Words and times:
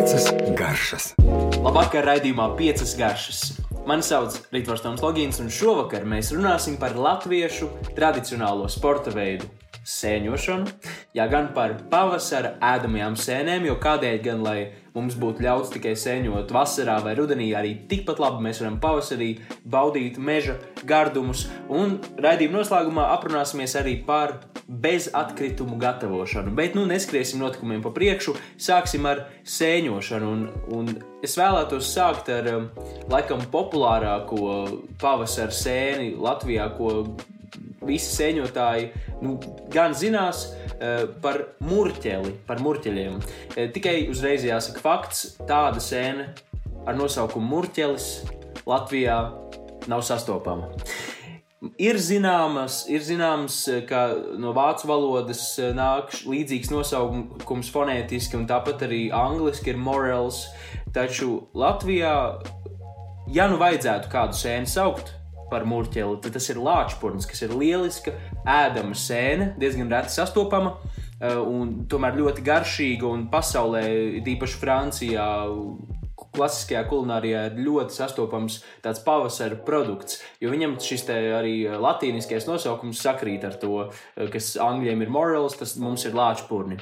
Piecas 0.00 0.30
garšas. 0.56 1.06
Labvakar, 1.60 2.06
raidījumā 2.08 2.46
piecas 2.56 2.94
garšas. 2.96 3.40
Mani 3.84 4.00
sauc 4.00 4.38
Rītvars 4.48 4.80
Toms 4.80 5.02
Logins, 5.04 5.42
un 5.44 5.50
šovakar 5.52 6.06
mēs 6.08 6.30
runāsim 6.32 6.78
par 6.80 6.94
latviešu 6.96 7.68
tradicionālo 7.98 8.64
sporta 8.72 9.12
veidu 9.12 9.50
sēņošanu, 9.84 10.72
jā, 11.18 11.26
gan 11.28 11.50
par 11.52 11.74
pavasara 11.92 12.54
ēdamajām 12.64 13.18
sēnēm, 13.20 13.68
jo 13.68 13.76
kādēļ 13.82 14.16
gan, 14.24 14.40
lai 14.46 14.58
mums 14.94 15.18
būtu 15.20 15.44
ļauts 15.44 15.74
tikai 15.74 15.92
sēņot 16.00 16.56
vasarā 16.56 16.96
vai 17.04 17.12
rudenī, 17.18 17.50
arī 17.52 17.74
tikpat 17.90 18.24
labi 18.24 18.46
mēs 18.48 18.62
varam 18.64 18.80
pavasarī 18.80 19.34
baudīt 19.68 20.16
meža 20.16 20.56
gardumus. 20.88 21.44
Un 21.68 21.98
raidījuma 22.16 22.62
noslēgumā 22.62 23.10
aprunāsimies 23.18 23.76
arī 23.76 23.98
par 24.08 24.38
bezatkritumu 24.70 25.76
gatavošanu. 25.76 26.54
Bet 26.54 26.74
nu 26.74 26.86
neskriesim 26.86 27.40
notikumiem 27.42 27.82
pa 27.82 27.90
priekšu, 27.94 28.36
sāksim 28.60 29.08
ar 29.10 29.24
sēņošanu. 29.42 30.30
Un, 30.30 30.44
un 30.76 30.92
es 31.26 31.34
vēlētos 31.38 31.90
sākt 31.90 32.30
ar 32.30 32.46
um, 32.54 32.68
laikam 33.10 33.42
populārāko 33.50 34.54
pavasara 35.02 35.54
sēni 35.54 36.14
Latvijā, 36.14 36.68
ko 36.78 36.92
visi 37.86 38.12
sēņotāji 38.14 38.90
nu, 39.24 39.36
gan 39.74 39.96
zinās 39.98 40.46
uh, 40.52 41.08
par 41.24 41.42
murķeli, 41.66 42.36
par 42.46 42.62
murķeļiem. 42.62 43.18
Uh, 43.18 43.66
tikai 43.74 44.04
uzreiz 44.12 44.46
jāsaka 44.46 44.84
fakts, 44.84 45.32
tāda 45.50 45.82
sēne 45.82 46.30
ar 46.86 46.94
nosaukumu 46.96 47.56
murķelis 47.56 48.10
Latvijā 48.70 49.18
nav 49.90 50.06
sastopama. 50.06 50.70
Ir 51.60 51.98
zināms, 52.00 52.86
ir 52.88 53.02
zināms, 53.04 53.56
ka 53.84 54.06
no 54.40 54.54
vācu 54.56 54.88
valodas 54.88 55.42
nāk 55.76 56.14
līdzīgs 56.24 56.70
nosaukums 56.72 57.68
fonētiski, 57.74 58.38
un 58.38 58.46
tāpat 58.48 58.86
arī 58.86 59.02
angliski 59.12 59.74
ir 59.74 59.80
morels. 59.80 60.46
Taču 60.96 61.50
Latvijā, 61.52 62.14
ja 63.28 63.48
nu 63.52 63.60
vajadzētu 63.60 64.08
kādu 64.08 64.40
sēni 64.40 64.72
saukt, 64.72 65.12
par 65.50 65.66
mūrķeli, 65.68 66.20
tad 66.24 66.38
tas 66.38 66.48
ir 66.48 66.62
lāčpurns, 66.62 67.28
kas 67.28 67.44
ir 67.44 67.52
lieliska, 67.52 68.14
ēdama 68.48 68.96
sēne, 68.96 69.52
diezgan 69.60 69.90
reti 69.92 70.16
sastopama. 70.16 70.78
Eh, 71.20 71.36
un 71.36 71.82
tomēr 71.90 72.16
ļoti 72.16 72.44
garšīga 72.46 73.04
un 73.04 73.26
pasaulē, 73.32 73.84
īpaši 74.24 74.60
Francijā, 74.62 75.28
klasiskajā 76.36 76.84
kulinārijā 76.90 77.44
ir 77.48 77.60
ļoti 77.66 77.96
sastopams 77.96 78.60
tāds 78.84 79.02
pavasara 79.06 79.58
produkts, 79.66 80.20
jo 80.42 80.52
viņam 80.52 80.78
šis 80.82 81.06
arī 81.10 81.54
latīniskais 81.80 82.48
nosaukums 82.48 83.02
sakrīt 83.02 83.44
ar 83.48 83.58
to, 83.60 83.90
eh, 83.90 84.28
kas 84.32 84.56
angļiem 84.56 85.02
ir 85.02 85.10
morals, 85.10 85.56
tas 85.56 85.76
mums 85.76 86.04
ir 86.06 86.12
lāčpurni. 86.12 86.80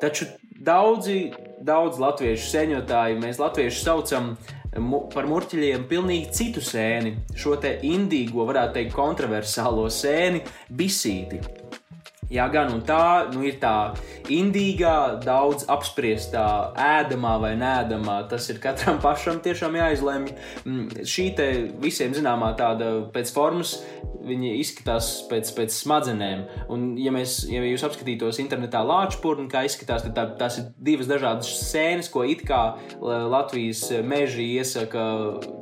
Taču 0.00 0.26
daudzi, 0.60 1.34
daudz 1.62 1.98
latviešu 1.98 2.50
sēņotāji 2.50 3.20
mēs 3.22 3.38
latvieši 3.38 3.82
saucam 3.84 4.36
par 5.14 5.28
murķļiem 5.30 5.86
pilnīgi 5.90 6.32
citu 6.34 6.62
sēni, 6.64 7.14
šo 7.38 7.54
te 7.62 7.76
indīgo, 7.86 8.42
varētu 8.48 8.74
teikt, 8.80 8.96
kontroversālo 8.96 9.86
sēni, 9.86 10.42
bisīti. 10.74 11.38
Jā, 12.34 12.48
gan 12.50 12.72
un 12.74 12.80
tā 12.86 13.30
nu, 13.30 13.44
ir 13.46 13.60
tā 13.62 13.94
indīgā, 14.32 15.20
daudz 15.22 15.68
apspriestā, 15.70 16.46
ēdamā 16.80 17.36
vai 17.42 17.52
nēdamā. 17.60 18.24
Tas 18.30 18.48
ir 18.50 18.58
katram 18.62 18.98
pašam 19.04 19.38
tiešām 19.44 19.78
jāizlemj. 19.78 20.32
Mm, 20.64 21.04
šī 21.06 21.28
te 21.38 21.48
visiem 21.82 22.16
zināmā 22.16 22.54
tāda 22.58 22.96
pēc 23.14 23.30
formas 23.34 23.78
viņi 24.24 24.54
izskatās 24.60 25.08
pēc, 25.30 25.50
pēc 25.56 25.74
smadzenēm. 25.76 26.44
Un, 26.72 26.86
ja, 27.00 27.12
mēs, 27.14 27.42
ja 27.50 27.62
jūs 27.66 27.84
apskatītos 27.86 28.40
internetā 28.42 28.80
lāčpūrni, 28.86 29.46
kā 29.52 29.64
izskatās, 29.68 30.04
tad 30.06 30.14
tā, 30.16 30.26
tās 30.40 30.58
ir 30.60 30.68
divas 30.88 31.08
dažādas 31.10 31.50
sēnes, 31.68 32.10
ko 32.12 32.24
it 32.28 32.44
kā 32.48 32.62
Latvijas 33.00 33.86
meži 34.06 34.46
iesaka, 34.58 35.04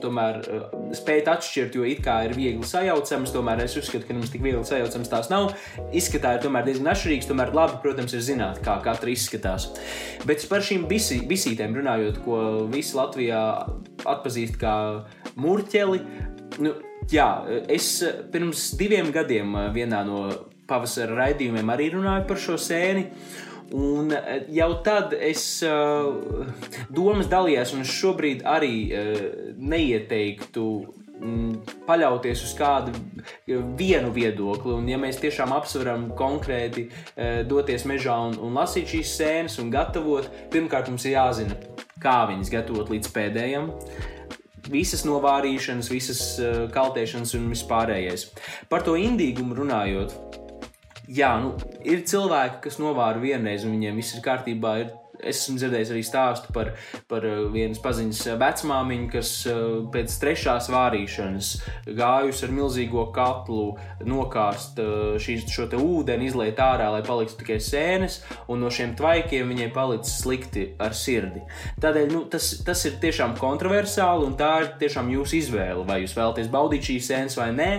tomēr 0.02 0.40
eh, 0.42 0.76
spēt 0.98 1.30
atšķirt, 1.32 1.78
jo 1.78 1.86
it 1.88 2.02
kā 2.04 2.22
ir 2.28 2.36
viegli 2.38 2.68
sajaucamas, 2.68 3.34
tomēr 3.34 3.64
es 3.66 3.76
uzskatu, 3.80 4.06
ka 4.08 4.16
mums 4.16 4.32
tik 4.32 4.44
viegli 4.44 4.64
sajaucamas 4.66 5.12
tās 5.12 5.30
nav. 5.32 5.52
Izskatā 5.94 6.36
ir 6.36 6.44
tomēr 6.62 6.70
diezgan 6.70 6.92
atšķirīgs, 6.92 7.28
tomēr 7.28 7.52
labi, 7.56 7.80
protams, 7.82 8.14
ir 8.14 8.22
zināt, 8.22 8.60
kā 8.62 8.78
katra 8.84 9.10
izskatās. 9.10 9.68
Bet 10.28 10.44
par 10.48 10.62
šīm 10.62 10.86
bisi, 10.90 11.22
bisītēm 11.26 11.74
runājot, 11.74 12.22
ko 12.24 12.38
visi 12.70 12.96
Latvijā 12.96 13.42
atpazīst 14.06 14.58
kā 14.60 14.74
murķeli, 15.36 16.02
nu, 16.62 16.74
Jā, 17.10 17.42
es 17.66 17.98
pirms 18.30 18.76
diviem 18.78 19.08
gadiem 19.10 19.56
vienā 19.74 20.04
no 20.06 20.20
pavasara 20.70 21.16
raidījumiem 21.18 21.72
arī 21.74 21.88
runāju 21.96 22.28
par 22.28 22.38
šo 22.38 22.54
sēni. 22.54 23.08
Un 23.74 24.14
jau 24.54 24.68
tad 24.86 25.16
es 25.18 25.42
uh, 25.66 26.46
domas 26.94 27.26
dalījos, 27.26 27.72
un 27.74 27.82
es 27.82 27.90
šobrīd 27.90 28.44
arī 28.46 28.76
uh, 28.86 29.26
neieteiktu 29.58 30.66
paļauties 31.86 32.44
uz 32.46 32.54
kādu 32.58 32.94
vienu 33.78 34.12
viedokli. 34.14 34.74
Un, 34.76 34.88
ja 34.90 34.98
mēs 35.00 35.20
tiešām 35.22 35.54
apsveram 35.56 36.10
konkrēti 36.18 36.88
uh, 36.88 37.42
doties 37.48 37.86
mežā 37.88 38.16
un, 38.28 38.38
un 38.42 38.58
lasīt 38.58 38.90
šīs 38.94 39.14
sēnes 39.20 39.58
un 39.62 39.70
gatavot, 39.72 40.28
pirmkārt 40.52 40.90
mums 40.92 41.06
ir 41.08 41.16
jāzina, 41.16 41.58
kā 42.02 42.22
viņas 42.30 42.52
gatavot 42.52 42.92
līdz 42.92 43.14
pēdējiem 43.14 43.70
visas 44.72 45.02
novārīšanas, 45.08 45.90
visas 45.90 46.20
uh, 46.38 46.64
kaltēšanas 46.72 47.34
un 47.38 47.50
vispārējais. 47.50 48.28
Par 48.70 48.84
to 48.86 48.94
indīgumu 48.98 49.56
runājot, 49.58 50.14
jā, 51.10 51.32
nu, 51.42 51.54
ir 51.82 52.04
cilvēki, 52.08 52.60
kas 52.66 52.78
novāra 52.82 53.20
vienreiz, 53.22 53.66
un 53.66 53.74
viņiem 53.76 53.98
viss 53.98 54.16
ir 54.16 54.24
kārtībā. 54.24 54.76
Ir 54.84 54.92
esmu 55.28 55.58
dzirdējis 55.60 55.92
arī 55.94 56.02
stāstu 56.06 56.52
par, 56.54 56.72
par 57.10 57.26
uh, 57.28 57.44
vienas 57.52 57.80
paziņas 57.82 58.22
vecmāmiņu, 58.40 59.08
kas 59.12 59.32
uh, 59.50 59.62
pēc 59.92 60.16
trešās 60.22 60.70
vārīšanas 60.72 61.50
gājusi 61.98 62.46
ar 62.46 62.54
milzīgo 62.56 63.06
katlu 63.14 63.76
nokāst 64.08 64.80
uh, 64.82 65.16
šīs, 65.22 65.46
šo 65.52 65.68
ūdeni, 65.78 66.28
izlaiet 66.30 66.60
ārā, 66.62 66.90
lai 66.94 67.02
paliktu 67.06 67.40
tikai 67.42 67.58
sēnes, 67.62 68.20
un 68.52 68.62
no 68.64 68.70
šiem 68.72 68.96
tvaikiem 68.98 69.52
viņai 69.52 69.70
palicis 69.74 70.20
slikti 70.22 70.68
ar 70.82 70.96
sirdi. 70.96 71.44
Tādēļ 71.82 72.12
nu, 72.12 72.24
tas, 72.32 72.54
tas 72.66 72.86
ir 72.88 72.98
tiešām 73.02 73.36
kontroversāli, 73.40 74.28
un 74.28 74.38
tā 74.38 74.52
ir 74.64 74.72
tiešām 74.82 75.10
jūsu 75.14 75.38
izvēle, 75.42 75.86
vai 75.88 76.02
jūs 76.04 76.16
vēlaties 76.18 76.50
baudīt 76.52 76.90
šīs 76.92 77.12
sēnes 77.12 77.38
vai 77.38 77.50
nē. 77.56 77.72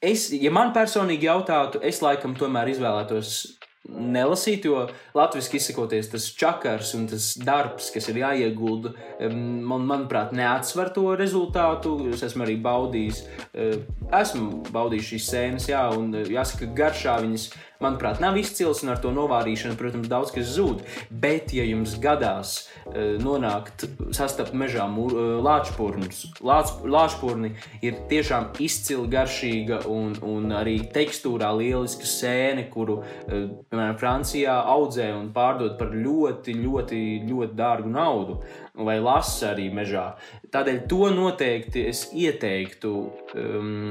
Es, 0.00 0.30
ja 0.32 0.48
man 0.48 0.70
personīgi 0.72 1.28
jautātu, 1.28 1.82
es 1.84 1.98
laikam 2.00 2.32
tomēr 2.38 2.70
izvēlētos 2.72 3.59
nelasīt, 3.88 4.66
jo 4.68 4.82
latviešu 5.16 5.56
izsakoties, 5.56 6.10
tas 6.12 6.26
čakars 6.36 6.92
un 6.98 7.06
tas 7.10 7.32
darbs, 7.40 7.90
kas 7.94 8.10
ir 8.12 8.20
jāiegulda, 8.20 8.92
man, 9.32 9.86
manuprāt, 9.88 10.34
neatsver 10.36 10.92
to 10.94 11.14
rezultātu. 11.18 11.96
Es 12.12 12.24
esmu 12.26 12.44
arī 12.46 12.58
baudījis, 12.62 13.22
eh, 13.54 13.78
esmu 14.20 14.66
baudījis 14.74 15.10
šīs 15.14 15.30
sēnes, 15.32 15.70
jā, 15.72 15.82
un 15.96 16.12
eh, 16.14 16.28
jāsaka, 16.36 16.70
garšā 16.76 17.18
viņas 17.24 17.48
manuprāt, 17.82 18.20
nav 18.22 18.38
izcils 18.40 18.82
un 18.84 18.92
ar 18.94 19.00
to 19.02 19.12
novārīšanu, 19.14 19.76
protams, 19.80 20.10
daudz 20.10 20.32
kas 20.34 20.52
zūd. 20.56 20.84
Bet, 21.10 21.54
ja 21.56 21.64
jums 21.66 21.96
gadās 22.02 22.54
uh, 22.60 23.16
nonākt, 23.22 23.86
sastapt 24.16 24.54
mežā 24.56 24.86
lāčpūrnus, 24.90 26.22
lāč, 26.44 26.74
lāčpūrni 26.84 27.54
ir 27.86 28.00
tiešām 28.10 28.50
izcili 28.62 29.08
garšīga 29.12 29.82
un, 29.90 30.14
un 30.26 30.54
arī 30.56 30.78
tekstūrā 30.94 31.50
lieliska 31.56 32.08
sēne, 32.08 32.68
kuru, 32.72 33.00
uh, 33.02 33.46
piemēram, 33.70 33.98
Francijā 34.00 34.56
audzē 34.74 35.10
un 35.16 35.30
pārdod 35.36 35.76
par 35.80 35.94
ļoti, 35.94 36.56
ļoti, 36.60 37.04
ļoti 37.30 37.56
dārgu 37.58 37.92
naudu 37.92 38.40
vai 38.84 38.98
lasa 39.02 39.52
arī 39.54 39.68
mežā. 39.74 40.06
Tādēļ 40.52 40.78
to 40.90 41.10
noteikti 41.14 41.84
es 41.90 42.04
ieteiktu 42.16 42.92
um, 43.38 43.90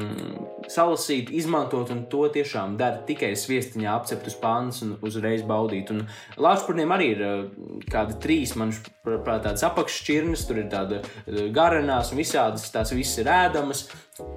salasīt, 0.71 1.31
izmantot, 1.35 1.91
un 1.93 2.05
to 2.11 2.25
tiešām 2.33 2.77
dara 2.79 3.03
tikai 3.07 3.33
sviestiņā 3.79 3.95
apceptus 3.95 4.35
pāns 4.39 4.81
un 4.83 4.97
uzreiz 5.01 5.43
baudīt. 5.43 5.91
Un 5.91 6.07
Lāčpurniem 6.37 6.91
arī 6.91 7.13
ir 7.15 7.23
uh, 7.23 7.45
kādi 7.89 8.19
trīs, 8.19 8.55
manuprāt, 8.55 9.43
tādas 9.43 9.63
apakšķirnes, 9.63 10.47
tur 10.47 10.59
ir 10.59 10.69
tāda 10.69 11.01
uh, 11.01 11.49
garanās 11.51 12.11
un 12.11 12.19
visādas, 12.19 12.69
tās 12.71 12.93
visas 12.93 13.19
ir 13.19 13.29
ēdamas. 13.29 13.87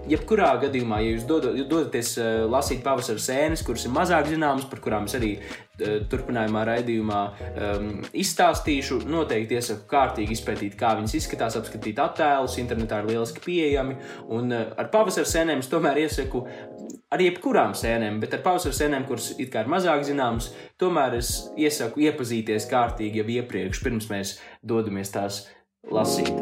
Jebkurā 0.06 0.61
gadījumā, 0.62 1.00
ja 1.03 1.17
jūs 1.17 1.27
dodaties 1.27 2.17
uh, 2.21 2.47
lasīt 2.47 2.85
pavasara 2.85 3.19
sēnes, 3.19 3.65
kuras 3.67 3.87
ir 3.87 3.94
mazāk 3.94 4.31
zināmas, 4.31 4.69
par 4.71 4.81
kurām 4.81 5.09
es 5.11 5.19
arī 5.19 5.37
turpinājumā 5.83 6.61
raidījumā 6.69 7.21
um, 7.49 7.87
izstāstīšu, 8.15 9.00
noteikti 9.11 9.56
iesaku 9.56 9.89
kārtīgi 9.91 10.37
izpētīt, 10.37 10.77
kā 10.79 10.93
viņas 10.99 11.17
izskatās, 11.19 11.56
apskatīt 11.59 11.99
attēlus. 11.99 12.59
Internetā 12.62 13.00
ir 13.03 13.09
lieliski 13.09 13.43
pieejami. 13.43 13.97
Un 14.37 14.53
ar 14.53 14.93
pavasara 14.93 15.27
sēnēm 15.27 15.65
es 15.65 15.73
tomēr 15.73 16.05
iesaku 16.05 16.44
ar 17.12 17.20
jebkurām 17.20 17.75
sēnēm, 17.76 18.20
bet 18.23 18.32
ar 18.37 18.43
pavasara 18.44 18.76
sēnēm, 18.76 19.06
kuras 19.09 19.32
it 19.37 19.53
kā 19.53 19.64
ir 19.64 19.70
mazāk 19.73 20.06
zināmas, 20.09 20.50
tomēr 20.81 21.19
es 21.19 21.35
iesaku 21.61 22.06
iepazīties 22.09 22.69
kārtīgi 22.70 23.20
jau 23.20 23.29
iepriekš, 23.37 23.82
pirms 23.85 24.09
mēs 24.12 24.37
dodamies 24.64 25.12
tās 25.12 25.43
lasīt. 25.93 26.32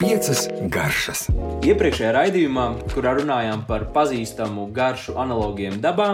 Piecas 0.00 0.48
garšas. 0.72 1.28
Iepriekšējā 1.64 2.10
raidījumā, 2.16 2.64
kurā 2.92 3.14
runājām 3.20 3.62
par 3.68 3.86
pazīstamu 3.94 4.66
garšu 4.74 5.16
analogiem 5.20 5.78
dabā, 5.84 6.08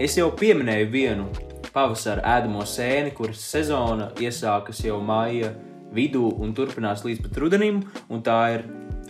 es 0.00 0.16
jau 0.20 0.30
pieminēju 0.32 0.88
vienu 0.92 1.28
pavasara 1.74 2.22
ēdamo 2.38 2.64
sēni, 2.68 3.12
kuras 3.16 3.42
sezona 3.44 4.12
iesākas 4.22 4.84
jau 4.86 5.00
maija 5.02 5.52
vidū 5.94 6.30
un 6.40 6.54
turpinās 6.56 7.04
līdz 7.06 7.26
pat 7.26 7.42
rudenim. 7.42 7.82
Tā 8.24 8.38
ir 8.56 8.66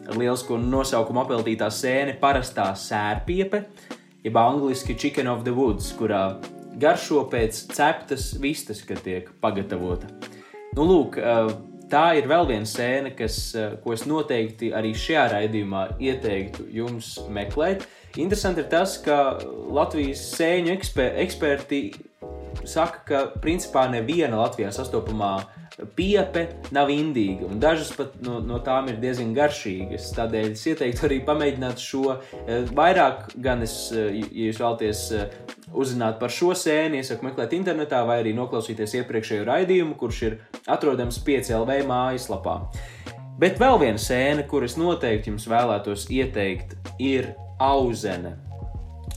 ar 0.08 0.18
lielisko 0.20 0.58
nosaukumu 0.60 1.24
apeltītā 1.24 1.70
sēne, 1.72 2.16
parastā 2.20 2.70
sērpiepe, 2.78 3.64
jeb 4.24 4.40
angļuiski 4.40 4.96
Chicken 4.98 5.30
of 5.32 5.44
the 5.46 5.54
Woods, 5.54 5.92
kurā 5.98 6.24
garšo 6.80 7.24
pēc 7.30 7.66
ceptas 7.74 8.32
vistas, 8.40 8.82
kad 8.86 9.02
tiek 9.04 9.30
pagatavota. 9.42 10.10
Nu, 10.74 10.86
lūk, 10.88 11.18
tā 11.92 12.04
ir 12.18 12.28
vēl 12.30 12.48
viena 12.50 12.68
sēne, 12.68 13.12
kas, 13.14 13.36
ko 13.84 13.94
es 13.94 14.06
noteikti 14.10 14.72
arī 14.74 14.94
šajā 14.98 15.26
raidījumā 15.36 15.84
ieteiktu 16.02 16.66
jums 16.74 17.14
meklēt. 17.30 17.86
Interesanti 18.18 18.62
ir 18.62 18.70
tas, 18.70 18.96
ka 19.02 19.38
Latvijas 19.74 20.22
sēņu 20.34 20.74
eksper 20.74 21.20
eksperti 21.22 21.84
saka, 22.66 23.02
ka 23.06 23.22
principā 23.42 23.86
neviena 23.90 24.38
Latvijā 24.42 24.70
sastopamā 24.74 25.36
piepe 25.96 26.44
nav 26.74 26.90
indīga, 26.92 27.48
un 27.48 27.58
dažas 27.62 27.90
pat 27.96 28.14
no, 28.22 28.38
no 28.44 28.60
tām 28.62 28.88
ir 28.92 29.00
diezgan 29.02 29.32
garšīgas. 29.36 30.12
Tādēļ 30.14 30.52
es 30.52 30.62
ieteiktu 30.70 31.08
arī 31.08 31.18
pamēģināt 31.26 31.82
šo 31.82 32.16
vairāk, 32.76 33.34
gan 33.42 33.64
es, 33.66 33.76
ja 33.90 34.46
jūs 34.46 34.60
vēlaties 34.62 35.02
uzzināt 35.74 36.20
par 36.22 36.32
šo 36.32 36.54
sēni, 36.58 37.02
iesaku 37.02 37.26
meklēt 37.26 37.56
internetā 37.58 38.04
vai 38.06 38.20
arī 38.22 38.34
noklausīties 38.38 39.00
iepriekšējo 39.00 39.48
raidījumu, 39.50 39.98
kurš 39.98 40.22
ir 40.28 40.38
atrodams 40.70 41.18
5LV 41.26 41.82
mājaslapā. 41.90 42.60
Bet 43.42 43.58
vēl 43.58 43.80
viena 43.82 43.98
sēne, 43.98 44.46
kuras 44.46 44.78
noteikti 44.78 45.32
jums 45.32 45.48
vēlētos 45.50 46.06
ieteikt, 46.14 46.76
ir 47.02 47.32
auzene. 47.58 48.36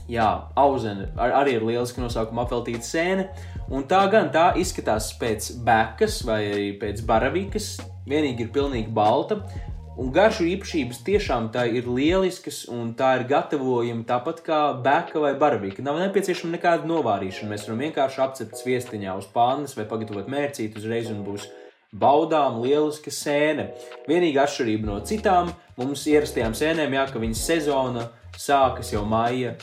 Jā, 0.07 0.27
auzene 0.55 1.09
ar, 1.19 1.33
arī 1.41 1.57
ir 1.57 1.65
lieliski 1.67 1.99
nosaukuma 1.99 2.45
apveltīta 2.45 2.85
sēne. 2.87 3.27
Un 3.67 3.83
tā 3.91 4.05
gan 4.11 4.29
tā 4.31 4.53
izskatās 4.59 5.09
pēc 5.19 5.49
bekas 5.67 6.21
vai 6.27 6.41
arī 6.47 6.69
pēc 6.79 7.03
baravikas. 7.07 7.73
Vienīgi 8.07 8.47
ir 8.47 8.53
pilnīgi 8.55 8.93
balta. 8.95 9.41
Un 9.97 10.11
garšu 10.13 10.45
īpašības 10.45 10.99
tiešām 11.03 11.47
tā 11.51 11.63
ir 11.73 11.87
lieliskas, 11.89 12.61
un 12.69 12.91
tā 12.95 13.15
ir 13.17 13.23
gatavojama 13.31 14.05
tāpat 14.07 14.43
kā 14.45 14.59
beka 14.85 15.23
vai 15.23 15.31
baravika. 15.41 15.81
Nav 15.83 15.97
nepieciešama 16.03 16.53
nekāda 16.53 16.85
novārīšana. 16.87 17.49
Mēs 17.49 17.65
varam 17.65 17.81
vienkārši 17.81 18.21
apcept 18.23 18.61
viestiņā 18.63 19.15
uz 19.17 19.25
pānas 19.33 19.73
vai 19.75 19.87
pagatavot 19.89 20.29
mērcīti 20.29 20.77
uzreiz, 20.77 21.09
un 21.09 21.25
būs 21.25 21.49
baudām 21.97 22.61
lieliska 22.61 23.11
sēne. 23.11 23.71
Vienīgā 24.07 24.45
atšķirība 24.45 24.87
no 24.87 24.99
citām 25.01 25.49
mums 25.81 26.05
ierastajām 26.07 26.53
sēnēm, 26.55 26.93
jā, 26.93 27.07
ka 27.09 27.23
viņas 27.23 27.43
sezona 27.49 28.05
sākas 28.37 28.93
jau 28.93 29.01
maija, 29.09 29.55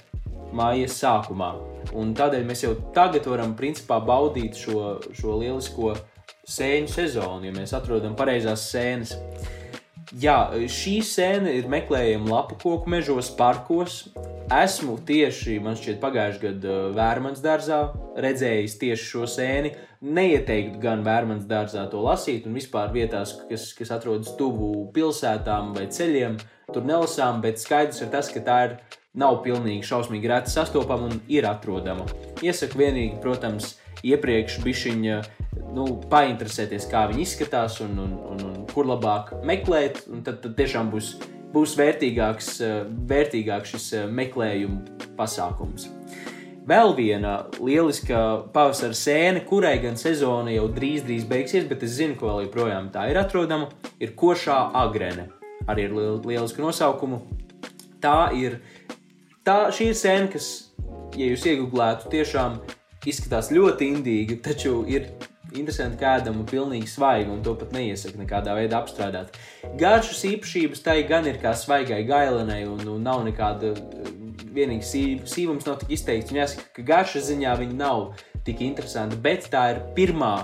maija 0.57 0.91
sākumā. 0.91 1.53
Un 1.95 2.15
tādēļ 2.17 2.47
mēs 2.49 2.65
jau 2.65 2.75
tagad 2.97 3.27
varam 3.31 3.55
principā 3.59 4.01
baudīt 4.05 4.59
šo, 4.59 4.99
šo 5.15 5.39
lielisko 5.43 5.95
sēņu 6.49 6.93
sezonu, 6.93 7.49
ja 7.49 7.53
mēs 7.57 7.75
atrodam 7.77 8.17
pareizās 8.19 8.69
sēnes. 8.71 9.17
Jā, 10.21 10.53
šī 10.71 10.99
sēne 11.03 11.57
ir 11.59 11.67
meklējama 11.71 12.29
lapu 12.31 12.59
koku 12.61 12.91
mežos, 12.93 13.33
parkos. 13.35 14.05
Esmu 14.53 14.99
tieši, 15.09 15.57
man 15.65 15.79
šķiet, 15.81 15.97
pagājušajā 16.03 16.43
gadā 16.43 16.75
Vērmans 16.95 17.41
dārzā 17.43 17.79
redzējis 18.21 18.77
tieši 18.83 19.09
šo 19.09 19.25
sēni. 19.31 19.73
Neieteiktu 20.05 20.79
gan 20.83 21.03
Vērmans 21.07 21.49
dārzā 21.49 21.87
to 21.91 22.03
lasīt, 22.05 22.45
un 22.47 22.59
vispār 22.59 22.93
vietās, 22.95 23.33
kas, 23.49 23.71
kas 23.75 23.95
atrodas 23.97 24.35
tuvu 24.39 24.91
pilsētām 24.95 25.73
vai 25.75 25.89
ceļiem, 25.89 26.37
tur 26.71 26.85
nelasām, 26.85 27.41
bet 27.43 27.63
skaidrs 27.63 28.05
ir 28.05 28.13
tas, 28.13 28.29
ka 28.31 28.45
tā 28.45 28.59
ir 28.69 28.77
nav 29.19 29.41
pilnīgi 29.45 29.87
šausmīgi 29.87 30.31
reta 30.31 30.51
sastopama 30.51 31.09
un 31.11 31.21
ir 31.31 31.47
atrodama. 31.49 32.07
Iesaku 32.43 32.81
vienīgi, 32.81 33.21
protams, 33.23 33.77
iepriekš 34.05 34.59
bišķiņa 34.65 35.21
nu, 35.75 35.87
painteresēties, 36.11 36.89
kā 36.91 37.07
viņi 37.11 37.25
izskatās 37.25 37.81
un, 37.85 37.97
un, 38.05 38.17
un, 38.35 38.45
un 38.51 38.67
kur 38.73 38.89
labāk 38.91 39.33
meklēt. 39.47 40.05
Tad, 40.27 40.43
tad 40.45 40.57
tiešām 40.59 40.91
būs, 40.93 41.15
būs 41.55 41.77
vērtīgāks, 41.81 42.57
vērtīgāks 43.11 43.77
šis 43.77 43.91
meklējuma 44.11 45.11
pasākums. 45.19 45.89
Vēl 46.65 46.95
viena 46.97 47.35
lieliska 47.61 48.19
pavasara 48.55 48.97
sēne, 48.97 49.43
kurai 49.45 49.75
gan 49.83 49.99
sezona 50.01 50.55
jau 50.55 50.65
drīz, 50.73 51.03
drīz 51.05 51.27
beigsies, 51.29 51.67
bet 51.69 51.85
es 51.85 51.99
zinu, 51.99 52.17
ka 52.17 52.31
vēl 52.31 52.47
joprojām 52.47 52.89
tā 52.95 53.05
ir 53.13 53.21
atrodama, 53.21 53.69
ir 54.01 54.15
košā 54.17 54.57
agrene 54.81 55.29
arī 55.69 55.85
ar 55.91 56.25
lielisku 56.25 56.65
nosaukumu. 56.65 57.21
Tā 58.01 58.33
ir 58.37 58.59
tā, 59.45 59.59
ir 59.85 59.95
sēne, 59.99 60.31
kas, 60.33 60.49
ja 61.19 61.29
jūs 61.31 61.45
iegūlētu, 61.51 62.11
tiešām 62.13 62.59
izskatās 63.09 63.53
ļoti 63.53 63.91
indīga, 63.93 64.41
taču 64.45 64.83
ir 64.91 65.11
interesanti, 65.55 66.01
kā 66.01 66.17
ēdama 66.19 66.47
pilnīgi 66.49 66.89
svaiga, 66.91 67.31
un 67.35 67.43
to 67.45 67.55
pat 67.59 67.75
neiesaka 67.77 68.19
nekādā 68.19 68.57
veidā 68.57 68.81
apstrādāt. 68.81 69.37
Garšas 69.79 70.25
īpašības 70.33 70.83
tai 70.85 70.97
gan 71.09 71.29
ir 71.31 71.39
kā 71.43 71.55
svaigai 71.57 72.03
gailenai, 72.09 72.65
un, 72.67 72.83
un 72.97 73.05
nav 73.05 73.23
nekāda 73.27 73.75
vienīga 74.55 74.87
sīv, 74.87 75.25
sīvums, 75.31 75.67
nav 75.69 75.81
tik 75.83 75.95
izteikts. 75.99 76.33
Un 76.33 76.41
jāsaka, 76.43 76.69
ka 76.75 76.87
garšas 76.87 77.29
ziņā 77.31 77.55
viņa 77.61 77.79
nav 77.79 78.07
tik 78.47 78.65
interesanta, 78.67 79.19
bet 79.21 79.49
tā 79.53 79.69
ir 79.75 79.83
pirmā 79.97 80.35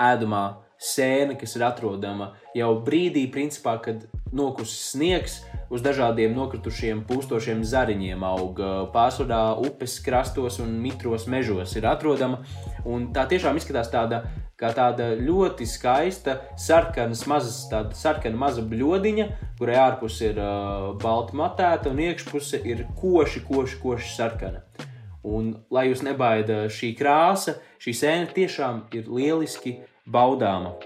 ēdamā 0.00 0.44
sēne, 0.80 1.36
kas 1.40 1.56
ir 1.58 1.66
atrodama 1.66 2.32
jau 2.56 2.70
brīdī, 2.84 3.26
principā, 3.32 3.76
kad 3.84 4.06
nokusis 4.32 4.94
sniegs, 4.94 5.40
uz 5.70 5.82
dažādiem 5.84 6.34
nokritušiem 6.34 7.04
pūstošiem 7.08 7.62
zariņiem 7.66 8.24
aug 8.26 8.58
pārsvarā 8.94 9.42
upes 9.62 9.98
krastos 10.04 10.58
un 10.62 10.74
mitros 10.82 11.28
mežos 11.30 11.76
ir 11.78 11.86
atrodama. 11.88 12.42
Un 12.84 13.10
tā 13.14 13.26
tiešām 13.30 13.58
izskatās 13.60 13.90
tāda, 13.92 14.24
kā 14.58 14.72
tāda 14.76 15.12
ļoti 15.20 15.68
skaista 15.70 16.40
sarkanas 16.58 17.22
mazas, 17.30 17.62
tāda 17.70 17.96
sarkana 17.96 18.40
maza 18.40 18.64
bļodiņa, 18.66 19.28
kurai 19.60 19.78
ārpus 19.80 20.20
ir 20.26 20.40
uh, 20.42 20.90
balta 21.00 21.38
matēta 21.38 21.94
un 21.94 22.02
iekšpuse 22.02 22.62
ir 22.66 22.86
koši, 23.00 23.44
koši, 23.46 23.80
koši 23.82 24.14
sarkana. 24.16 24.64
Un, 25.20 25.52
lai 25.70 25.90
jūs 25.90 26.00
nebaida 26.02 26.64
šī 26.72 26.94
krāsa, 26.96 27.58
šī 27.80 27.92
sēne 27.96 28.30
tiešām 28.34 28.86
ir 28.96 29.10
lieliski 29.12 29.76
baudāma. 30.08 30.78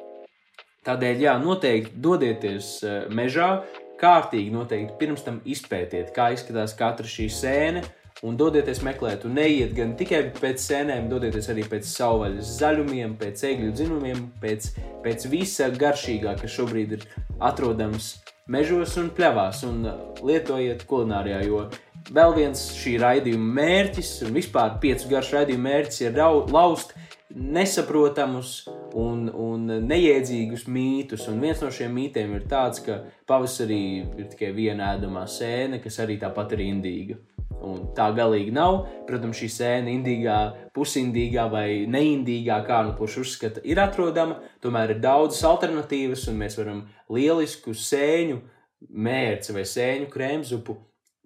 Tādēļ, 0.84 1.22
jā, 1.22 1.34
noteikti 1.40 2.00
dodieties 2.04 2.74
mežā, 3.14 3.62
kārtīgi 4.00 4.52
noteikti 4.54 4.96
pirms 5.00 5.24
tam 5.26 5.40
izpētiet, 5.44 6.12
kā 6.16 6.30
izskatās 6.34 6.74
katra 6.78 7.08
šī 7.08 7.28
sēne, 7.32 7.84
un 8.24 8.36
dodieties 8.40 8.80
meklēt, 8.86 9.24
un 9.28 9.34
neiet 9.38 9.74
gan 9.76 9.94
tikai 9.98 10.22
pēc 10.38 10.62
sēnēm, 10.62 11.08
dodieties 11.10 11.50
arī 11.52 11.64
pēc 11.68 11.88
savvaļas 11.90 12.52
zaļumiem, 12.60 13.16
pēc 13.20 13.42
egļu 13.50 13.72
dzinumiem, 13.74 14.22
pēc, 14.42 14.70
pēc 15.04 15.26
visa 15.32 15.68
garšīgā, 15.74 16.36
kas 16.40 16.54
šobrīd 16.54 16.94
ir 16.98 17.08
atrodams 17.42 18.14
mežos 18.50 18.96
un 19.00 19.10
pļavās, 19.16 19.64
un 19.68 19.82
lietojiet 20.24 20.86
kulinārijā, 20.88 21.42
jo 21.48 21.66
vēl 22.12 22.34
viens 22.36 22.66
šī 22.76 22.98
raidījuma 23.00 23.54
mērķis, 23.60 24.12
un 24.26 24.36
vispār 24.36 24.78
piecu 24.82 25.08
garšu 25.12 25.38
raidījuma 25.38 25.68
mērķis 25.70 26.04
ir 26.04 26.18
laust 26.52 26.94
nesaprotamus 27.34 28.64
un, 28.94 29.26
un 29.28 29.66
neiedzīgus 29.88 30.66
mītus. 30.70 31.26
Un 31.30 31.40
viens 31.42 31.62
no 31.64 31.70
šiem 31.74 31.94
mītiem 31.96 32.34
ir 32.36 32.48
tāds, 32.50 32.82
ka 32.84 33.00
pavasarī 33.28 33.84
ir 34.04 34.28
tikai 34.32 34.52
viena 34.54 34.94
ēdamā 34.94 35.24
sēne, 35.30 35.80
kas 35.82 35.98
arī 36.04 36.18
tāpat 36.22 36.54
ir 36.54 36.66
indīga. 36.68 37.18
Un 37.64 37.88
tā 37.96 38.10
galīgi 38.14 38.52
nav. 38.52 38.82
Protams, 39.08 39.38
šī 39.40 39.48
sēne, 39.50 39.94
indīgā, 39.96 40.38
pusindīgā 40.76 41.48
vai 41.50 41.68
neindīgā, 41.90 42.60
kā 42.68 42.82
nu 42.84 42.92
kurš 42.98 43.22
uzskata, 43.24 43.64
ir 43.64 43.80
atrodama. 43.80 44.42
Tomēr 44.62 44.94
ir 44.94 45.02
daudzas 45.02 45.42
alternatīvas, 45.48 46.28
un 46.30 46.42
mēs 46.44 46.58
varam 46.60 46.84
lielisku 47.08 47.72
sēņu 47.72 48.42
mērci 48.84 49.56
vai 49.56 49.64
sēņu 49.64 50.10
krēmzupu 50.12 50.76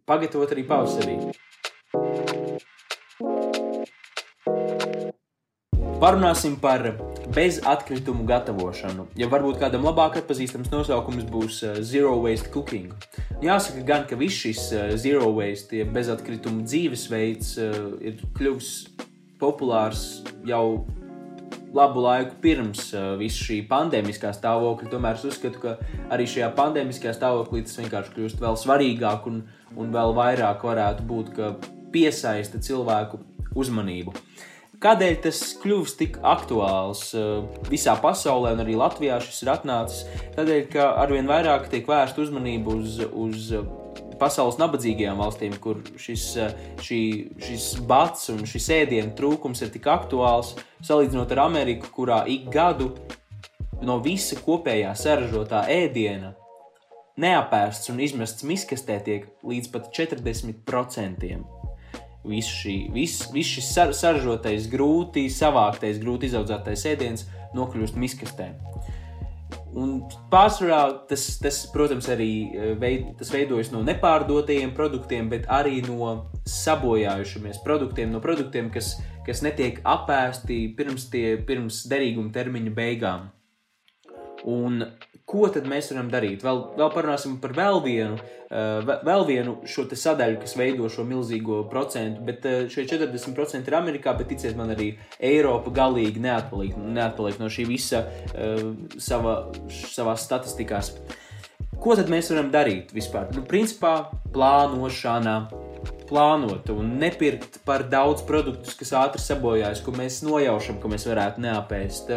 pagatavot 0.09 0.57
arī 0.57 0.65
pavasarī. 0.67 1.19
Parunāsim 5.99 6.55
par 6.63 6.85
bezatkritumu 7.35 8.23
gatavošanu. 8.29 9.09
Ja 9.19 9.27
varbūt 9.31 9.59
kādam 9.59 9.83
labāk 9.83 10.21
atpazīstams 10.21 10.71
nosaukums 10.71 11.27
būs 11.27 11.59
uh, 11.67 11.81
Zero 11.83 12.13
Waste 12.23 12.53
Cooking. 12.55 12.93
Jāsaka, 13.43 13.83
gan, 13.87 14.07
ka 14.07 14.19
viss 14.19 14.39
šis 14.39 14.63
uh, 14.77 14.93
Zero 14.95 15.33
Waste, 15.35 15.81
ja 15.81 15.89
bezatkritumu 15.91 16.63
dzīvesveids, 16.63 17.51
uh, 17.59 17.91
ir 17.99 18.23
kļuvis 18.39 18.71
populārs 19.43 20.07
jau 20.47 20.87
labu 21.75 22.03
laiku 22.05 22.37
pirms 22.43 22.93
uh, 22.95 23.15
visa 23.21 23.45
šī 23.45 23.61
pandēmiskā 23.71 24.33
stāvokļa. 24.37 24.91
Tomēr 24.93 25.19
es 25.19 25.27
uzskatu, 25.29 25.63
ka 25.63 25.75
arī 26.15 26.29
šajā 26.31 26.51
pandēmiskajā 26.59 27.15
stāvoklī 27.17 27.65
tas 27.67 27.81
vienkārši 27.81 28.15
kļūst 28.17 28.45
vēl 28.45 28.59
svarīgāk 28.61 29.29
un, 29.31 29.43
un 29.77 29.91
vēl 29.95 30.15
vairāk 30.17 30.65
varētu 30.65 31.09
būt, 31.09 31.33
ka 31.37 31.53
piesaista 31.93 32.61
cilvēku 32.63 33.21
uzmanību. 33.59 34.15
Kādēļ 34.79 35.17
tas 35.25 35.41
kļūst 35.59 35.99
tik 35.99 36.21
aktuāls 36.23 37.09
uh, 37.19 37.43
visā 37.67 37.97
pasaulē, 37.99 38.55
un 38.55 38.63
arī 38.63 38.77
Latvijā 38.79 39.19
šis 39.25 39.43
ir 39.43 39.53
atnācis? 39.57 40.05
Tādēļ, 40.37 40.61
ka 40.71 40.93
arvien 41.03 41.27
vairāk 41.27 41.67
tiek 41.73 41.89
vērsta 41.89 42.23
uzmanība 42.23 42.77
uz, 42.79 43.01
uz 43.11 43.51
pasaules 44.21 44.59
nabadzīgajām 44.61 45.21
valstīm, 45.23 45.55
kur 45.63 45.81
šis, 46.01 46.27
šī, 46.85 47.01
šis 47.45 47.69
bats 47.89 48.29
un 48.35 48.43
šis 48.49 48.69
ēdienu 48.81 49.15
trūkums 49.19 49.63
ir 49.65 49.73
tik 49.75 49.89
aktuāls, 49.91 50.55
salīdzinot 50.85 51.33
ar 51.37 51.45
Ameriku, 51.47 51.93
kurā 51.95 52.25
ik 52.31 52.51
gadu 52.53 52.93
no 53.85 54.01
visa 54.03 54.39
kopējā 54.43 54.93
saražotā 54.99 55.65
ēdiena 55.71 56.35
neapēsts 57.19 57.91
un 57.93 58.03
izmests 58.03 58.47
miskastē 58.47 58.99
tiek 59.05 59.27
līdz 59.47 59.73
pat 59.75 59.91
40%. 59.95 61.33
Viss, 62.29 62.51
šī, 62.61 62.77
viss, 62.93 63.29
viss 63.33 63.57
šis 63.57 63.69
sar, 63.73 63.93
saražotais, 63.97 64.67
grūti 64.71 65.29
savāktais, 65.33 66.01
grūti 66.03 66.29
izaudzētais 66.29 66.85
ēdiens 66.91 67.25
nokļūst 67.57 67.97
miskastē. 67.99 68.51
Un 69.77 69.99
pārsvarā 70.33 70.81
tas, 71.11 71.27
tas, 71.43 71.59
protams, 71.73 72.09
arī 72.09 72.31
eh, 72.49 72.71
veid, 72.81 73.11
tas 73.19 73.31
veidojas 73.35 73.69
no 73.75 73.83
nepārdotajiem 73.85 74.73
produktiem, 74.77 75.29
bet 75.29 75.45
arī 75.53 75.83
no 75.85 76.31
sabojājušamies 76.49 77.61
produktiem, 77.67 78.13
no 78.15 78.23
produktiem, 78.25 78.71
kas, 78.73 78.95
kas 79.27 79.43
netiek 79.45 79.83
apēsti 79.85 80.63
pirms, 80.79 81.11
tie, 81.13 81.37
pirms 81.45 81.83
derīguma 81.91 82.33
termiņa 82.33 82.73
beigām. 82.79 83.29
Un 84.49 84.87
ko 85.29 85.49
tad 85.53 85.69
mēs 85.69 85.91
varam 85.93 86.09
darīt? 86.13 86.43
Vēl, 86.45 86.63
vēl 86.79 86.91
parunāsim 86.95 87.37
par 87.43 87.53
vēl 87.57 87.83
vienu, 87.85 88.17
uh, 88.49 88.81
vēl 89.05 89.27
vienu 89.29 89.59
šo 89.69 89.85
sadaļu, 89.93 90.41
kas 90.43 90.57
veido 90.59 90.89
šo 90.93 91.05
milzīgo 91.09 91.63
procentu, 91.73 92.25
bet 92.25 92.49
uh, 92.49 92.65
šie 92.73 92.87
40% 92.89 93.69
ir 93.69 93.79
Amerikā, 93.79 94.17
bet 94.17 94.33
ticiet 94.33 94.57
man, 94.59 94.73
arī 94.77 94.95
Eiropa 95.21 95.73
galīgi 95.75 96.25
neatpaliek, 96.25 96.77
neatpaliek 96.99 97.41
no 97.43 97.53
šī 97.53 97.69
visa 97.69 98.05
uh, 98.05 98.71
sava, 98.97 99.41
savās 99.69 100.25
statistikās. 100.29 100.95
Ko 101.79 101.95
tad 101.95 102.09
mēs 102.11 102.33
varam 102.33 102.49
darīt 102.51 102.91
vispār? 102.97 103.29
Nu, 103.37 103.45
principā 103.47 104.09
plānošana, 104.35 105.37
plānot 106.09 106.73
un 106.73 106.97
nepirkt 106.99 107.61
par 107.69 107.85
daudz 107.93 108.25
produktus, 108.27 108.75
kas 108.79 108.95
ātri 108.97 109.23
sabojājas, 109.23 109.85
ko 109.85 109.93
mēs 109.95 110.23
nojaušam, 110.27 110.81
ka 110.83 110.91
mēs 110.91 111.05
varētu 111.07 111.45
neapēst 111.45 112.11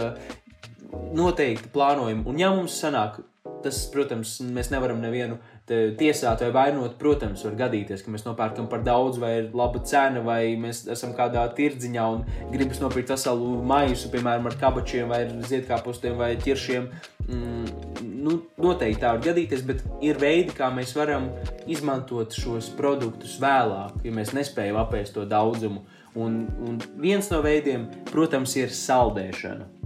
noteikti 1.15 1.71
plānojam. 1.73 2.25
Un, 2.27 2.39
ja 2.39 2.51
mums 2.55 2.77
sanāk, 2.81 3.21
tas, 3.61 3.83
protams, 3.93 4.39
mēs 4.53 4.71
nevaram 4.73 5.01
nevienu 5.01 5.37
tiesāt 5.97 6.41
vai 6.43 6.49
vainot. 6.55 6.97
Protams, 6.99 7.43
var 7.45 7.55
gadīties, 7.59 8.03
ka 8.03 8.13
mēs 8.13 8.25
nopērkam 8.25 8.67
par 8.71 8.83
daudz, 8.85 9.19
vai 9.21 9.31
ir 9.39 9.49
laba 9.57 9.81
cena, 9.87 10.23
vai 10.25 10.55
mēs 10.59 10.83
esam 10.91 11.13
kādā 11.17 11.43
tirdziņā 11.57 12.07
un 12.15 12.25
gribam 12.51 12.83
nopirkt 12.85 13.13
veselu 13.13 13.53
maisu, 13.67 14.11
piemēram, 14.13 14.49
ar 14.49 14.57
kabačiem, 14.61 15.11
vai 15.11 15.23
ziedkāpustiem, 15.47 16.17
vai 16.19 16.33
ķiršiem. 16.41 16.89
Mm, 17.27 17.71
nu, 18.25 18.37
noteikti 18.61 19.01
tā 19.03 19.15
var 19.15 19.23
gadīties, 19.25 19.65
bet 19.67 19.83
ir 20.03 20.19
veidi, 20.21 20.55
kā 20.57 20.71
mēs 20.73 20.95
varam 20.97 21.29
izmantot 21.69 22.35
šos 22.35 22.71
produktus 22.77 23.37
vēlāk, 23.41 24.01
ja 24.05 24.15
mēs 24.15 24.35
nespējam 24.37 24.81
apēst 24.81 25.15
to 25.17 25.27
daudzumu. 25.29 25.85
Un, 26.19 26.41
un 26.67 26.81
viens 26.99 27.29
no 27.31 27.39
veidiem, 27.45 27.87
protams, 28.11 28.57
ir 28.59 28.73
saldēšana. 28.75 29.80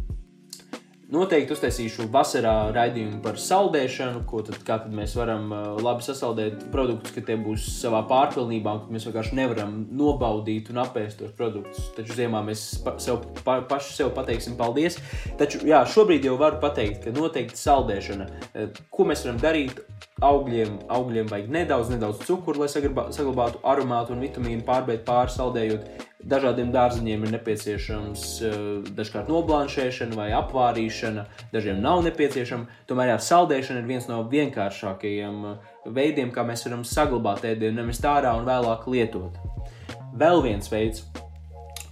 Noteikti 1.06 1.54
uztaisīšu 1.54 2.08
vasarā 2.10 2.72
raidījumu 2.74 3.20
par 3.22 3.36
saldēšanu, 3.38 4.24
ko 4.26 4.40
tad, 4.46 4.56
tad 4.66 4.88
mēs 4.90 5.12
varam 5.14 5.52
uh, 5.54 5.66
labi 5.78 6.02
sasaldēt 6.02 6.64
produktus, 6.74 7.14
ka 7.14 7.22
tie 7.28 7.36
būs 7.38 7.68
savā 7.78 8.00
pārpilnībā, 8.10 8.74
ka 8.82 8.94
mēs 8.96 9.06
vienkārši 9.06 9.38
nevaram 9.38 9.76
nobaudīt 9.94 10.72
un 10.74 10.82
apēst 10.82 11.22
tos 11.22 11.36
produktus. 11.38 11.92
Taču 11.94 12.18
ziemā 12.18 12.42
mēs 12.48 12.64
pa, 12.82 12.96
sev, 13.04 13.22
pa, 13.46 13.60
paši 13.70 13.94
sev 14.00 14.10
pateiksim 14.18 14.58
paldies. 14.58 14.98
Taču 15.38 15.62
jā, 15.70 15.84
šobrīd 15.94 16.26
jau 16.26 16.40
varu 16.42 16.58
pateikt, 16.64 17.04
ka 17.06 17.14
noteikti 17.14 17.62
saldēšana, 17.62 18.28
uh, 18.32 18.82
ko 18.90 19.06
mēs 19.06 19.28
varam 19.28 19.38
darīt, 19.46 19.86
augļiem, 20.26 20.80
augļiem 20.90 21.30
vajag 21.30 21.54
nedaudz, 21.54 21.94
nedaudz 21.94 22.26
cukuru, 22.26 22.66
lai 22.66 22.72
saglabātu 22.74 23.62
aromātu 23.62 24.18
un 24.18 24.26
vitamīnu 24.26 24.66
pārbeigt 24.66 25.06
pārsaldējot. 25.06 26.06
Dažādiem 26.26 26.72
dārziņiem 26.74 27.26
ir 27.28 27.34
nepieciešams 27.36 28.22
uh, 28.42 28.54
dažkārt 28.98 29.28
noblānšēšana 29.30 30.18
vai 30.18 30.32
apvārīšana, 30.34 31.28
dažiem 31.52 31.84
nav 31.84 32.02
nepieciešama. 32.08 32.66
Tomēr 32.90 33.12
jā, 33.12 33.20
saldēšana 33.28 33.84
ir 33.84 33.92
viens 33.92 34.08
no 34.10 34.24
vienkāršākajiem 34.32 35.44
uh, 35.52 35.76
veidiem, 35.86 36.32
kā 36.34 36.42
mēs 36.48 36.66
varam 36.66 36.82
saglabāt 36.88 37.46
ēdienu, 37.46 37.78
nevis 37.84 38.02
ārā 38.02 38.34
un 38.40 38.50
vēlāk 38.50 38.90
lietot. 38.90 39.38
Vēl 40.18 40.42
viens 40.48 40.72
veids, 40.72 41.06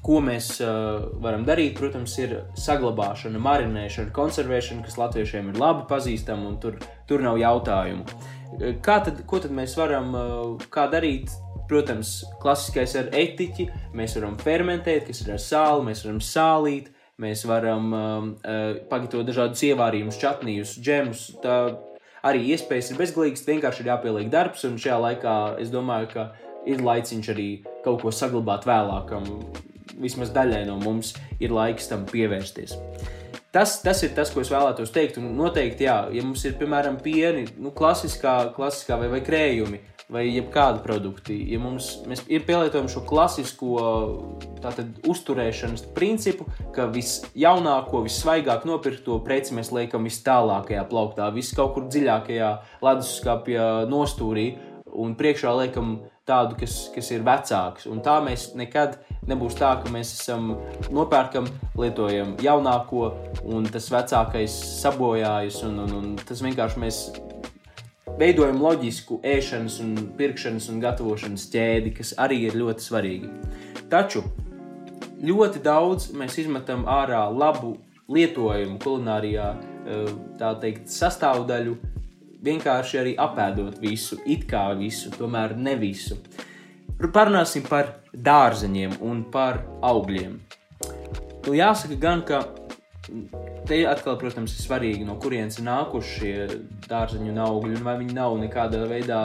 ko 0.01 0.17
mēs 0.25 0.49
uh, 0.65 1.05
varam 1.21 1.45
darīt, 1.45 1.77
protams, 1.77 2.17
ir 2.17 2.39
saglabāšana, 2.57 3.37
marinēšana, 3.37 4.15
konservēšana, 4.17 4.87
kas 4.87 4.97
latviešiem 4.97 5.53
ir 5.53 5.61
labi 5.61 5.85
pazīstama 5.93 6.49
un 6.49 6.57
tur, 6.63 6.81
tur 7.05 7.21
nav 7.21 7.37
jautājumu. 7.37 8.09
Kā 8.81 8.97
tad, 9.05 9.23
ko 9.29 9.39
tad 9.45 9.53
mēs 9.53 9.77
varam 9.77 10.13
uh, 10.17 10.87
darīt? 10.89 11.29
Protams, 11.73 12.19
klasiskais 12.37 12.91
ar 12.99 13.07
etiķi, 13.17 13.63
mēs 13.97 14.13
varam 14.19 14.35
fermentēt, 14.37 15.07
kas 15.07 15.23
ir 15.23 15.31
ar 15.33 15.39
sāli, 15.41 15.87
mēs 15.87 16.03
varam 16.05 16.19
sālīt, 16.21 16.91
mēs 17.23 17.41
varam 17.49 17.87
um, 17.97 18.27
uh, 18.45 18.75
pagatavot 18.91 19.25
dažādus 19.25 19.63
ievārījumus, 19.71 20.19
čatnījus, 20.21 20.75
džemus. 20.77 21.23
Tā 21.41 21.55
arī 22.29 22.43
iespējas 22.53 22.91
ir 22.91 22.99
bezgalīgas, 23.01 23.47
vienkārši 23.47 23.81
ir 23.81 23.89
jāpieliek 23.89 24.29
darbs, 24.29 24.67
un 24.69 24.77
šajā 24.77 24.99
laikā 25.01 25.33
es 25.63 25.73
domāju, 25.73 26.11
ka 26.13 26.27
ir 26.69 26.85
laiciņš 26.85 27.31
arī 27.33 27.47
kaut 27.81 28.05
ko 28.05 28.13
saglabāt 28.13 28.69
vēlākam. 28.69 29.25
Vismaz 29.97 30.29
daļai 30.35 30.67
no 30.69 30.77
mums 30.83 31.15
ir 31.41 31.57
laiks 31.57 31.89
tam 31.89 32.05
pievērsties. 32.11 32.77
Tas, 33.53 33.79
tas 33.81 33.99
ir 34.05 34.13
tas, 34.13 34.29
ko 34.33 34.45
es 34.45 34.53
vēlētos 34.53 34.93
teikt. 34.93 35.17
Un 35.21 35.33
noteikti, 35.37 35.85
jā, 35.89 35.97
ja 36.13 36.21
mums 36.25 36.45
ir 36.45 36.53
piemēram 36.61 37.01
pieni, 37.01 37.47
nu, 37.57 37.73
klasiskā, 37.73 38.53
klasiskā 38.53 38.97
vai, 39.01 39.09
vai 39.11 39.23
krējumi, 39.25 39.81
vai 40.13 40.27
jebkādi 40.29 40.83
produkti, 40.85 41.35
ja 41.49 41.59
mums 41.61 41.89
ir 42.31 42.45
pielietojami 42.45 42.91
šo 42.91 43.01
klasisko 43.09 43.71
tātad, 44.61 44.93
uzturēšanas 45.09 45.87
principu, 45.97 46.45
ka 46.75 46.85
visjaunāko, 46.93 48.03
vissvaigāk 48.05 48.67
nopirkto 48.69 49.17
preci 49.25 49.57
mēs 49.57 49.73
liekam 49.73 50.05
vis 50.07 50.21
tālākajā 50.25 50.85
plauktā, 50.91 51.31
vis 51.33 51.51
kaut 51.57 51.73
kur 51.75 51.89
dziļākajā 51.89 52.53
leduskapja 52.85 53.67
nostūrī, 53.89 54.51
un 54.93 55.15
priekšā 55.17 55.53
liekam 55.57 55.95
tādu, 56.27 56.55
kas, 56.61 56.77
kas 56.93 57.09
ir 57.11 57.25
vecāks. 57.25 57.87
Un 57.89 57.99
tā 58.05 58.15
mēs 58.23 58.51
nekad 58.57 58.99
nebūs 59.27 59.57
tā, 59.59 59.73
ka 59.81 59.91
mēs 59.91 60.13
esam 60.19 60.53
nopērkam, 60.93 61.49
lietojam 61.79 62.35
jaunāko, 62.43 63.09
un 63.49 63.67
tas 63.71 63.89
vecākais 63.91 64.55
sabojājas, 64.83 65.63
un, 65.67 65.81
un, 65.83 65.95
un 65.99 66.11
tas 66.21 66.43
vienkārši 66.45 66.83
mēs 66.83 67.03
veidojam 68.19 68.61
loģisku 68.61 69.19
ēšanas, 69.25 69.79
un 69.83 69.95
pirkšanas 70.17 70.69
un 70.71 70.81
gatavošanas 70.83 71.47
ķēdi, 71.53 71.93
kas 71.97 72.13
arī 72.21 72.43
ir 72.47 72.57
ļoti 72.59 72.85
svarīgi. 72.85 73.31
Taču 73.91 74.23
ļoti 75.23 75.63
daudz 75.63 76.11
mēs 76.17 76.37
izmetam 76.43 76.85
ārā 76.89 77.23
labu 77.31 77.77
lietojumu 78.11 78.79
kulinārijā, 78.83 79.49
eh, 79.55 80.13
tā 80.39 80.53
teikt, 80.61 80.87
sastāvdaļu, 80.91 81.77
vienkārši 82.43 82.99
arī 82.99 83.15
apēdot 83.15 83.79
visu, 83.79 84.19
it 84.25 84.47
kā 84.47 84.77
visu, 84.77 85.09
tomēr 85.09 85.55
ne 85.57 85.75
visu. 85.75 86.17
Parunāsim 86.99 87.67
par 87.67 87.95
dārzeņiem 88.13 88.99
un 89.01 89.23
par 89.31 89.63
augļiem. 89.81 90.39
Nu, 91.43 91.53
jāsaka 91.53 91.99
gan, 91.99 92.21
ka 92.23 92.43
Te 93.67 93.77
atkal, 93.87 94.17
protams, 94.19 94.55
ir 94.57 94.65
svarīgi, 94.65 95.05
no 95.05 95.15
kurienes 95.21 95.59
ir 95.59 95.67
nākuši 95.67 96.13
šie 96.17 96.33
dārzeņu 96.89 97.35
augļi, 97.45 97.77
un 97.77 97.85
vai 97.85 97.93
viņi 97.99 98.15
nav 98.17 98.35
nekādā 98.41 98.81
veidā 98.89 99.19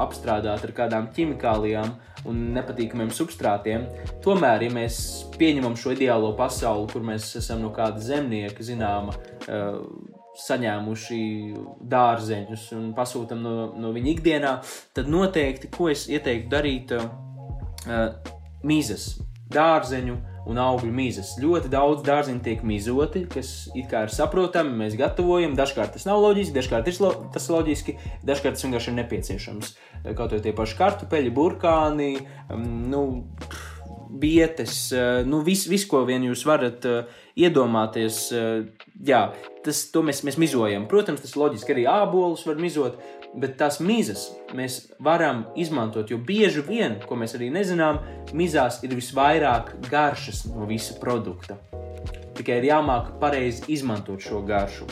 apstrādāti 0.00 0.68
ar 0.68 0.74
kādām 0.76 1.08
ķimikālijām 1.16 1.90
un 2.30 2.40
nepatīkamiem 2.54 3.10
substrātiem. 3.14 3.88
Tomēr, 4.24 4.68
ja 4.68 4.72
mēs 4.74 5.00
pieņemam 5.34 5.74
šo 5.78 5.96
ideālo 5.96 6.32
pasauli, 6.38 6.86
kur 6.92 7.04
mēs 7.06 7.32
esam 7.42 7.64
no 7.64 7.72
kāda 7.74 8.00
zemnieka, 8.02 8.64
zināma, 8.64 9.16
uh, 9.48 9.82
saņēmuši 10.42 11.22
dārzeņus 11.92 12.68
un 12.78 12.90
pasūtām 12.96 13.42
no, 13.42 13.56
no 13.76 13.90
viņa 13.92 14.12
ikdienā, 14.14 14.52
tad 14.96 15.10
noteikti, 15.12 15.68
ko 15.74 15.90
es 15.92 16.06
ieteiktu 16.08 16.52
darīt, 16.54 16.94
uh, 16.96 18.14
mizas, 18.62 19.16
dārzeņu 19.52 20.20
un 20.50 20.58
augļu 20.58 20.90
mizas. 20.94 21.34
Ļoti 21.40 21.70
daudz 21.72 22.02
dārziņu 22.06 22.42
tiek 22.44 22.62
mizoti, 22.66 23.24
kas 23.30 23.52
ir 23.78 24.12
saprotami, 24.12 24.74
mēs 24.84 24.96
gatavojam. 24.98 25.56
Dažkārt 25.58 25.94
tas 25.96 26.06
nav 26.08 26.22
loģiski, 26.24 26.56
dažkārt 26.56 26.90
lo, 27.02 27.12
tas 27.34 27.48
ir 27.48 27.56
loģiski, 27.56 27.96
dažkārt 28.26 28.58
tas 28.58 28.66
vienkārši 28.66 28.90
ir 28.90 28.98
nepieciešams. 28.98 29.74
Kaut 30.18 30.32
arī 30.32 30.42
tie 30.42 30.54
paši 30.56 30.78
kartupeļi, 30.80 31.34
burkāni, 31.34 32.12
um, 32.50 32.66
nu, 32.90 33.02
bietes, 34.22 34.88
uh, 34.96 35.22
nu, 35.26 35.44
viss, 35.46 35.68
vis, 35.70 35.86
ko 35.88 36.02
vien 36.08 36.24
jūs 36.26 36.42
varat 36.48 36.86
uh, 36.90 37.20
iedomāties. 37.38 38.24
Uh, 38.34 38.90
jā, 39.06 39.28
tas, 39.64 39.84
mēs, 39.94 40.24
mēs 40.26 40.40
mizojam. 40.42 40.88
Protams, 40.90 41.22
tas 41.22 41.36
ir 41.36 41.44
loģiski 41.44 41.76
arī 41.76 41.86
ābolus 41.90 42.44
var 42.48 42.58
mizot, 42.60 42.98
bet 43.34 43.56
tās 43.60 43.80
mizas 43.80 44.28
mēs 44.56 44.78
varam 45.02 45.46
izmantot, 45.56 46.10
jo 46.10 46.18
bieži 46.18 46.64
vien, 46.66 46.98
ko 47.08 47.16
mēs 47.18 47.36
arī 47.38 47.50
nezinām, 47.54 48.00
mizās 48.36 48.82
ir 48.84 48.94
visvairāk 48.96 49.76
garšas 49.90 50.44
no 50.52 50.68
visa 50.68 50.98
produkta. 51.00 51.58
Tikai 52.36 52.60
ir 52.60 52.70
jāmāk 52.72 53.14
pareizi 53.20 53.68
izmantot 53.72 54.24
šo 54.24 54.42
garšu. 54.48 54.88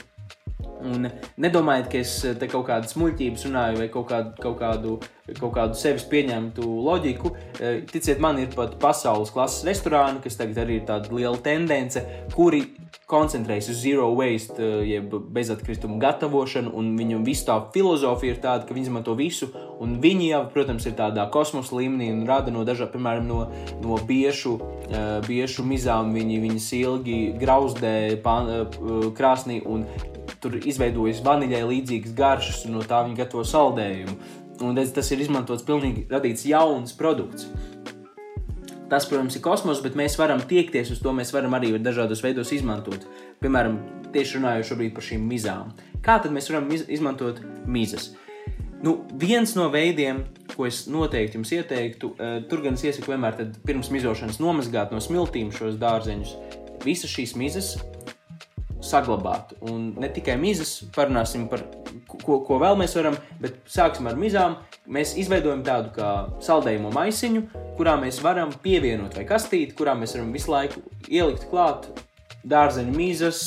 Un 0.80 1.10
nedomājiet, 1.40 1.88
ka 1.92 1.98
es 2.00 2.12
te 2.40 2.48
kaut 2.48 2.64
kādas 2.70 2.96
muļķības 2.96 3.42
runāju 3.48 3.80
vai 3.82 3.88
kaut 3.92 4.06
kādu, 4.08 4.30
kaut 4.40 4.56
kādu, 4.60 4.94
kaut 5.36 5.52
kādu 5.56 5.76
sevis 5.76 6.06
pieņemtu 6.08 6.64
loģiku. 6.86 7.32
Eh, 7.60 7.82
ticiet 7.90 8.20
man, 8.22 8.40
ir 8.40 8.48
pat 8.54 8.78
pasaules 8.80 9.32
klases 9.34 9.66
restorāni, 9.68 10.22
kas 10.24 10.40
tagad 10.40 10.62
arī 10.64 10.80
ir 10.80 10.86
tāda 10.88 11.12
liela 11.12 11.36
tendence, 11.44 12.00
kuri 12.32 12.64
koncentrējas 13.10 13.70
uz 13.72 13.80
zero 13.82 14.08
waste, 14.14 14.56
eh, 14.58 14.84
jeb 14.94 15.14
bezatkritumu 15.34 15.98
gatavošanu, 16.00 16.72
un 16.74 16.92
viņu 16.98 17.22
visu 17.26 17.46
tā 17.48 17.58
filozofija 17.74 18.36
ir 18.36 18.40
tāda, 18.42 18.66
ka 18.66 18.74
viņi 18.74 18.88
izmanto 18.88 19.14
visu, 19.18 19.50
un 19.80 19.98
viņi 20.00 20.30
jau, 20.30 20.42
protams, 20.54 20.86
ir 20.86 20.94
tādā 20.98 21.26
kosmosa 21.30 21.74
līmenī 21.76 22.12
un 22.12 22.26
rada 22.26 22.50
no 22.50 22.64
dažādiem, 22.64 22.94
piemēram, 22.94 23.26
no, 23.26 23.40
no 23.82 23.98
biešu, 24.06 24.54
uh, 24.60 25.20
biešu 25.26 25.64
mizām, 25.66 26.14
viņi 26.14 26.40
viņas 26.44 26.68
ilgi 26.80 27.18
grauzdē 27.40 28.22
pan, 28.22 28.48
uh, 28.48 29.10
krāsnī, 29.16 29.60
un 29.66 29.86
tur 30.40 30.56
izveidojas 30.56 31.22
vaniļai 31.24 31.64
līdzīgas 31.68 32.14
garšas, 32.16 32.64
un 32.66 32.78
no 32.78 32.84
tā 32.86 33.02
viņi 33.06 33.18
gatavo 33.20 33.44
saldējumu. 33.44 34.16
Un 34.60 34.76
tas 34.76 35.08
ir 35.14 35.22
izmantots 35.24 35.64
pilnīgi 35.64 36.06
radīts 36.10 36.44
jauns 36.48 36.92
produkts. 36.96 37.48
Tas, 38.90 39.06
protams, 39.06 39.36
ir 39.38 39.44
kosmos, 39.44 39.82
bet 39.84 39.94
mēs 39.98 40.16
varam 40.18 40.40
tiekties 40.50 40.90
uz 40.90 40.98
to. 41.02 41.12
Mēs 41.14 41.30
varam 41.34 41.54
arī 41.54 41.76
dažādos 41.78 42.24
veidos 42.24 42.50
izmantot. 42.56 43.06
Piemēram, 43.42 43.78
tieši 44.10 44.40
runājot 44.40 44.94
par 44.96 45.06
šīm 45.06 45.28
mizām. 45.30 45.70
Kā 46.02 46.18
tad 46.22 46.34
mēs 46.34 46.50
varam 46.50 46.66
izmantot 46.74 47.38
mizas? 47.70 48.10
Nu, 48.82 48.96
viens 49.20 49.52
no 49.54 49.68
veidiem, 49.68 50.24
ko 50.56 50.64
es 50.66 50.86
noteikti 50.88 51.36
jums 51.36 51.52
ieteiktu, 51.52 52.14
uh, 52.16 52.38
tur 52.48 52.62
gan 52.64 52.78
es 52.78 52.84
iesaku 52.88 53.12
vienmēr 53.12 53.36
pirms 53.68 53.92
mizošanas 53.92 54.40
nomazgāt 54.40 54.94
no 54.94 55.02
smiltīm 55.04 55.52
šos 55.52 55.76
dārzeņus. 55.78 56.32
Visas 56.80 57.12
šīs 57.12 57.36
mizas 57.36 57.74
saglabāt. 58.84 59.54
Un 59.70 59.92
ne 60.00 60.10
tikai 60.12 60.36
mizas, 60.40 60.78
parunāsim 60.94 61.46
par 61.50 61.64
ko, 62.10 62.40
ko 62.46 62.58
vēl 62.62 62.78
mēs 62.80 62.96
varam, 62.98 63.16
bet 63.42 63.60
sāksim 63.70 64.08
ar 64.10 64.18
mizām. 64.20 64.58
Mēs 64.90 65.14
izveidojam 65.20 65.62
tādu 65.66 65.92
kā 65.94 66.10
saldējumu 66.42 66.92
maisiņu, 66.96 67.46
kurā 67.78 67.96
mēs 68.00 68.20
varam 68.24 68.52
pievienot 68.64 69.18
vai 69.18 69.26
kastīti, 69.28 69.76
kurā 69.78 69.94
mēs 69.98 70.16
varam 70.16 70.32
visu 70.34 70.54
laiku 70.54 70.82
ielikt 71.08 71.46
klāt 71.52 71.90
dārzeņu 72.48 72.94
mizas, 72.96 73.40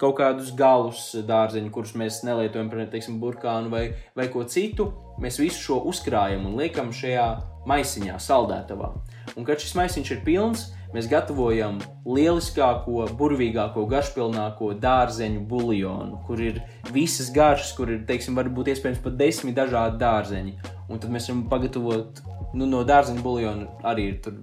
kaut 0.00 0.16
kādus 0.18 0.50
galus 0.58 1.12
dārzeņu, 1.26 1.70
kurus 1.74 1.94
mēs 1.98 2.22
nelietojam 2.26 2.70
teiksim, 2.90 3.20
burkānu 3.22 3.70
vai, 3.70 3.84
vai 4.16 4.28
ko 4.32 4.44
citu. 4.50 4.90
Mēs 5.22 5.38
visu 5.38 5.60
šo 5.62 5.80
uzkrājam 5.90 6.48
un 6.48 6.56
liekam 6.58 6.90
šajā 6.92 7.26
maisiņā, 7.70 8.18
saldētavā. 8.18 8.90
Un 9.38 9.46
kad 9.46 9.62
šis 9.62 9.76
maisiņš 9.78 10.10
ir 10.10 10.24
pilns, 10.26 10.66
mēs 10.94 11.08
gatavojam 11.10 11.80
lieliskāko, 12.06 13.08
burvīgāko, 13.18 13.84
garšpilnāko 13.90 14.72
dārzeņu 14.80 15.44
buļļonu, 15.50 16.20
kur 16.28 16.42
ir 16.42 16.60
visas 16.94 17.32
garšas, 17.34 17.72
kur 17.76 17.90
ir, 17.92 18.04
teiksim, 18.08 18.36
varbūt 18.38 18.70
iespējams 18.72 19.02
pat 19.04 19.18
desmit 19.18 19.58
dažādi 19.58 20.00
dārzeņi. 20.02 20.54
Un 20.88 21.00
tad 21.02 21.10
mēs 21.12 21.28
varam 21.30 21.46
pagatavot 21.50 22.22
nu, 22.54 22.68
no 22.68 22.84
dārzeņu 22.86 23.24
buļļona 23.24 23.88
arī 23.90 24.12
ir 24.12 24.38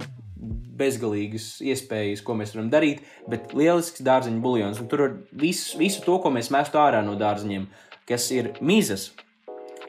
bezgalīgas 0.81 1.47
iespējas, 1.63 2.23
ko 2.25 2.35
mēs 2.37 2.55
varam 2.55 2.71
darīt, 2.73 3.03
bet 3.29 3.53
lielisks 3.57 4.03
dārzeņu 4.05 4.41
buļļons. 4.43 4.85
Tur 4.91 5.05
ir 5.05 5.17
visu, 5.43 5.77
visu 5.79 6.03
to, 6.05 6.17
ko 6.23 6.33
mēs 6.33 6.51
mestu 6.53 6.81
ārā 6.81 7.03
no 7.05 7.15
dārzeņiem, 7.19 7.67
kas 8.09 8.27
ir 8.35 8.55
mizas 8.59 9.11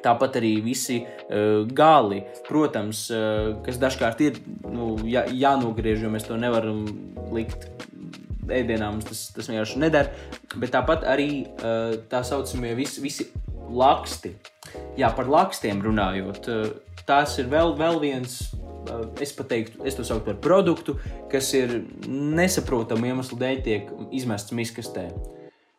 Tāpat 0.03 0.39
arī 0.41 0.57
visi 0.65 1.01
uh, 1.03 1.63
gali, 1.71 2.23
protams, 2.49 3.05
uh, 3.15 3.53
kas 3.67 3.81
dažkārt 3.83 4.23
ir 4.25 4.41
nu, 4.67 4.97
jā, 5.07 5.25
jānogriež, 5.31 6.03
jo 6.03 6.13
mēs 6.13 6.27
to 6.29 6.39
nevaram 6.41 6.85
likt 7.35 7.69
ēdienā, 8.53 8.91
mums 8.91 9.07
tas, 9.07 9.27
tas 9.37 9.51
vienkārši 9.51 9.83
neder. 9.83 10.11
Bet 10.57 10.75
tāpat 10.75 11.07
arī 11.09 11.29
uh, 11.45 11.95
tā 12.11 12.25
saucamie 12.27 12.75
visi, 12.79 13.03
visi 13.05 13.29
laksti. 13.73 14.35
Jā, 14.99 15.13
par 15.17 15.31
lakstiem 15.31 15.81
runājot, 15.85 16.51
uh, 16.51 16.99
tās 17.07 17.39
ir 17.39 17.49
vēl, 17.53 17.77
vēl 17.79 18.03
viens 18.03 18.41
es 19.21 19.33
teiktu, 19.35 19.85
es 19.87 19.95
to 19.95 20.05
saucu 20.05 20.25
par 20.27 20.39
produktu, 20.43 20.97
kas 21.31 21.53
ir 21.55 21.83
nesaprotamu 22.09 23.13
iemeslu 23.13 23.39
dēļ 23.39 23.63
tiek 23.65 23.93
izmests 24.15 24.55
miskastē. 24.57 25.09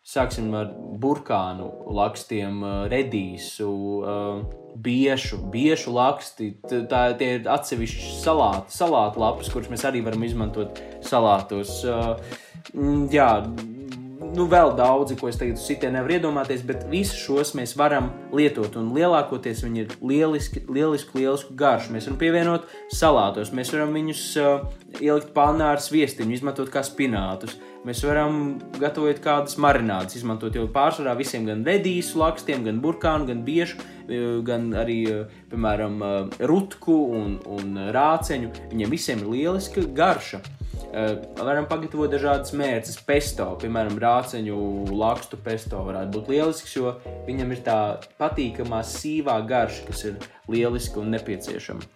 Sāksim 0.04 0.50
ar 0.60 0.68
burkānu 1.00 1.70
lakstiem, 1.96 2.58
redīsu, 2.92 3.70
biešu, 4.84 5.40
biešu 5.54 5.94
laksti. 5.96 6.50
Tā 6.92 7.04
tie 7.20 7.30
ir 7.38 7.48
atsevišķi 7.48 8.10
salāti, 8.20 8.76
salātu 8.76 9.24
lapas, 9.24 9.52
kuras 9.54 9.72
mēs 9.72 9.86
arī 9.88 10.04
varam 10.04 10.26
izmantot 10.28 10.82
salātos. 11.08 11.80
Jā, 13.16 13.30
nu, 14.34 14.46
vēl 14.50 14.74
daudzi, 14.78 15.18
ko 15.20 15.30
es 15.30 15.38
tagad 15.40 15.60
sitienā 15.62 16.00
nevaru 16.00 16.18
iedomāties, 16.18 16.64
bet 16.68 16.86
visus 16.92 17.20
šos 17.22 17.54
mēs 17.58 17.76
varam 17.80 18.12
lietot. 18.36 18.78
Un 18.80 18.94
lielākoties 18.96 19.64
viņi 19.66 19.84
ir 19.84 19.94
lieliski, 20.02 20.64
lieliski, 20.68 21.20
lieliski 21.20 21.58
garši. 21.60 21.92
Mēs 21.96 22.08
varam 22.08 22.20
pievienot 22.22 22.72
salātos, 22.94 23.54
mēs 23.56 23.74
varam 23.76 23.94
viņus 23.98 24.24
uh, 24.42 24.66
ielikt 25.00 25.34
pānā 25.36 25.74
ar 25.76 25.84
sviestiņu, 25.84 26.38
izmantot 26.38 26.72
kā 26.74 26.84
spinātus. 26.86 27.58
Mēs 27.84 28.00
varam 28.08 28.62
gatavot 28.80 29.18
kādas 29.24 29.58
marinādes, 29.60 30.16
izmantot 30.16 30.56
jau 30.56 30.64
pārsvarā 30.72 31.18
visiem 31.20 31.44
gan 31.50 31.66
redīsu 31.68 32.22
lakstiem, 32.22 32.64
gan 32.64 32.80
burkānu, 32.84 33.28
gan 33.28 33.42
biežu, 33.44 33.82
gan 34.48 34.70
arī, 34.80 35.02
piemēram, 35.52 36.00
rutku 36.48 36.96
un, 37.20 37.36
un 37.44 37.90
rāceņu. 37.92 38.54
Viņiem 38.72 38.94
visiem 38.94 39.26
ir 39.26 39.34
lieliska 39.36 39.84
garša. 40.00 40.40
Uh, 40.94 41.16
varam 41.42 41.66
pagatavot 41.66 42.12
dažādas 42.14 42.54
mērces, 42.54 43.00
pesto, 43.02 43.48
piemēram, 43.58 43.96
rāceņu 43.98 44.58
lakstu 44.94 45.40
pesto 45.42 45.80
varētu 45.88 46.14
būt 46.14 46.28
lielisks, 46.30 46.76
jo 46.78 46.92
viņam 47.26 47.56
ir 47.56 47.64
tā 47.66 47.78
patīkamā 48.22 48.84
sīvā 48.86 49.40
garša, 49.50 49.88
kas 49.88 50.04
ir 50.12 50.20
lieliska 50.54 51.02
un 51.02 51.10
nepieciešama. 51.16 51.90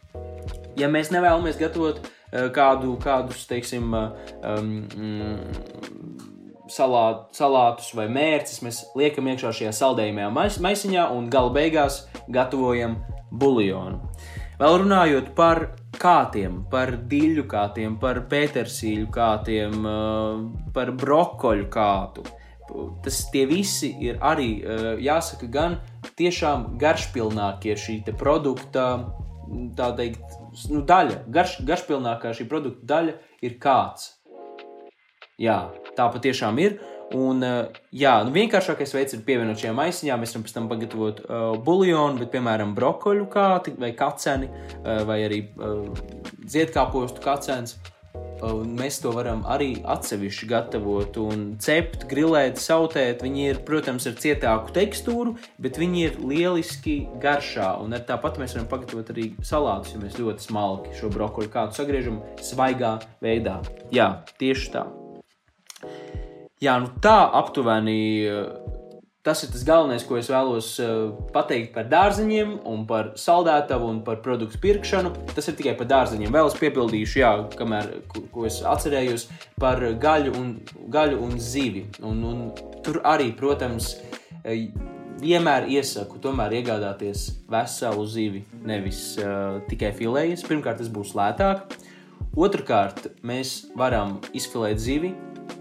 Ja 0.82 0.90
mēs 0.90 1.12
nevēlamies 1.14 1.60
gatavot 1.62 2.02
uh, 2.02 2.48
kādu, 2.56 2.96
kādus, 3.04 3.46
teiksim, 3.46 3.94
um, 3.94 4.74
mm, 4.90 6.66
salāt, 6.74 7.28
salātus 7.38 7.94
vai 7.98 8.08
mērces, 8.10 8.64
mēs 8.66 8.82
liekam 8.98 9.30
iekšā 9.30 9.54
šajā 9.60 9.76
saldējumā 9.78 10.32
mais, 10.34 10.58
maisiņā 10.64 11.06
un 11.14 11.30
gala 11.30 11.54
beigās 11.54 12.06
gatavojam 12.34 12.98
buļļonu. 13.30 14.02
Vēl 14.58 14.80
runājot 14.82 15.36
par 15.38 15.60
kātiem, 16.02 16.64
par 16.72 16.96
diļu 17.10 17.44
kātiem, 17.50 18.00
par 18.02 18.24
pētersīļu 18.32 19.12
kātiem, 19.14 19.86
eh, 19.86 20.72
par 20.74 20.92
brokoļu 20.92 21.68
kātu. 21.70 22.26
Tas 23.04 23.20
tie 23.32 23.46
visi 23.46 23.96
ir 24.02 24.18
arī, 24.18 24.64
eh, 24.64 24.98
jāsaka, 24.98 25.50
gan 25.52 25.78
tiešām 26.18 26.80
garšpilnākie 26.80 27.76
šī 27.78 28.04
produkta, 28.18 29.14
tā 29.76 29.96
teikt, 29.96 30.26
nu, 30.70 30.82
daļa, 30.82 31.30
garš, 31.30 31.62
garšpilnākā 31.64 32.34
šī 32.34 32.50
produkta 32.50 32.86
daļa 32.86 33.14
ir 33.42 33.60
kāds. 33.60 34.14
Jā, 35.40 35.70
tā 35.96 36.12
patiešām 36.12 36.60
ir. 36.60 36.80
Un, 37.16 37.44
eh, 37.44 37.82
jā, 37.96 38.14
nu 38.28 38.34
vienkāršākais 38.36 38.92
veids 38.96 39.16
ir 39.16 39.24
pievienot 39.28 39.60
šajā 39.62 39.74
maisiņā. 39.78 40.18
Mēs 40.20 40.36
varam 40.36 40.48
pēc 40.48 40.56
tam 40.58 40.72
pagatavot 40.72 41.22
uh, 41.24 41.46
buļļonu, 41.64 42.20
bet, 42.24 42.32
piemēram, 42.36 42.74
brokoļu 42.76 43.28
kāti 43.32 43.78
vai 43.80 43.94
kaceni, 43.96 44.50
uh, 44.50 45.06
vai 45.08 45.22
arī 45.28 45.46
uh, 45.56 45.88
ziedkāpostu 46.52 47.24
kacens. 47.24 47.78
Uh, 48.38 48.60
mēs 48.68 49.00
to 49.02 49.14
varam 49.16 49.40
arī 49.50 49.80
atsevišķi 49.88 50.50
gatavot 50.52 51.18
un 51.24 51.48
cept, 51.64 52.04
grilēt, 52.12 52.60
sautēt. 52.62 53.24
Viņi 53.24 53.48
ir, 53.54 53.64
protams, 53.66 54.10
ar 54.10 54.20
cietāku 54.20 54.76
tekstūru, 54.76 55.38
bet 55.64 55.80
viņi 55.80 56.06
ir 56.10 56.22
lieliski 56.22 57.00
garšā. 57.24 57.72
Un 57.82 57.96
tāpat 58.04 58.38
mēs 58.42 58.60
varam 58.60 58.70
pagatavot 58.76 59.16
arī 59.16 59.32
salātus, 59.40 59.96
ja 59.96 60.04
mēs 60.04 60.20
ļoti 60.20 60.52
smalki 60.52 60.96
šo 61.00 61.10
brokoļu 61.16 61.56
kādu 61.56 61.80
sagriežam 61.80 62.22
svaigā 62.44 62.98
veidā. 63.24 63.62
Jā, 63.96 64.12
tieši 64.44 64.74
tā. 64.76 64.90
Jā, 66.58 66.80
nu 66.82 66.90
tā 67.04 67.20
aptuveni. 67.38 68.26
Eh, 68.26 68.46
tas 69.28 69.44
ir 69.44 69.52
tas 69.52 69.66
galvenais, 69.68 70.06
ko 70.08 70.16
es 70.16 70.30
vēlos 70.32 70.70
uh, 70.80 71.10
pateikt 71.36 71.74
par 71.76 71.90
dārzeņiem, 71.92 72.54
par 72.88 73.10
saldētavu 73.20 73.90
un 73.92 73.98
par 74.06 74.22
produktu 74.24 74.58
pirkšanu. 74.64 75.12
Tas 75.36 75.50
ir 75.52 75.58
tikai 75.60 75.74
par 75.76 75.90
dārzeņiem. 75.92 76.32
Vēl 76.32 76.48
es 76.48 76.56
piebildīšu, 76.56 77.20
jā, 77.20 77.32
kamēr, 77.60 77.90
ko, 78.08 78.24
ko 78.32 78.46
es 78.48 78.62
atcerējos 78.64 79.28
par 79.60 79.84
gaļu 80.00 80.32
un, 80.40 80.54
gaļu 80.96 81.20
un 81.28 81.36
zivi. 81.44 81.84
Un, 82.00 82.24
un 82.24 82.40
tur 82.88 83.02
arī, 83.04 83.34
protams, 83.36 83.98
eh, 84.48 84.70
vienmēr 85.20 85.68
iesaku 85.76 86.22
tomēr 86.24 86.62
iegādāties 86.62 87.28
veselu 87.52 88.08
zivi, 88.08 88.46
nevis 88.64 89.04
uh, 89.20 89.60
tikai 89.68 89.92
filējas. 90.00 90.48
Pirmkārt, 90.48 90.80
tas 90.80 90.90
būs 90.90 91.14
lētāk. 91.20 91.68
Otrakārt, 92.38 93.08
mēs 93.26 93.64
varam 93.76 94.20
izfilēt 94.38 94.78
zivi, 94.78 95.10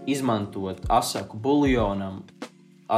izmantot 0.07 0.83
asaku 0.93 1.39
buļļonam 1.43 2.21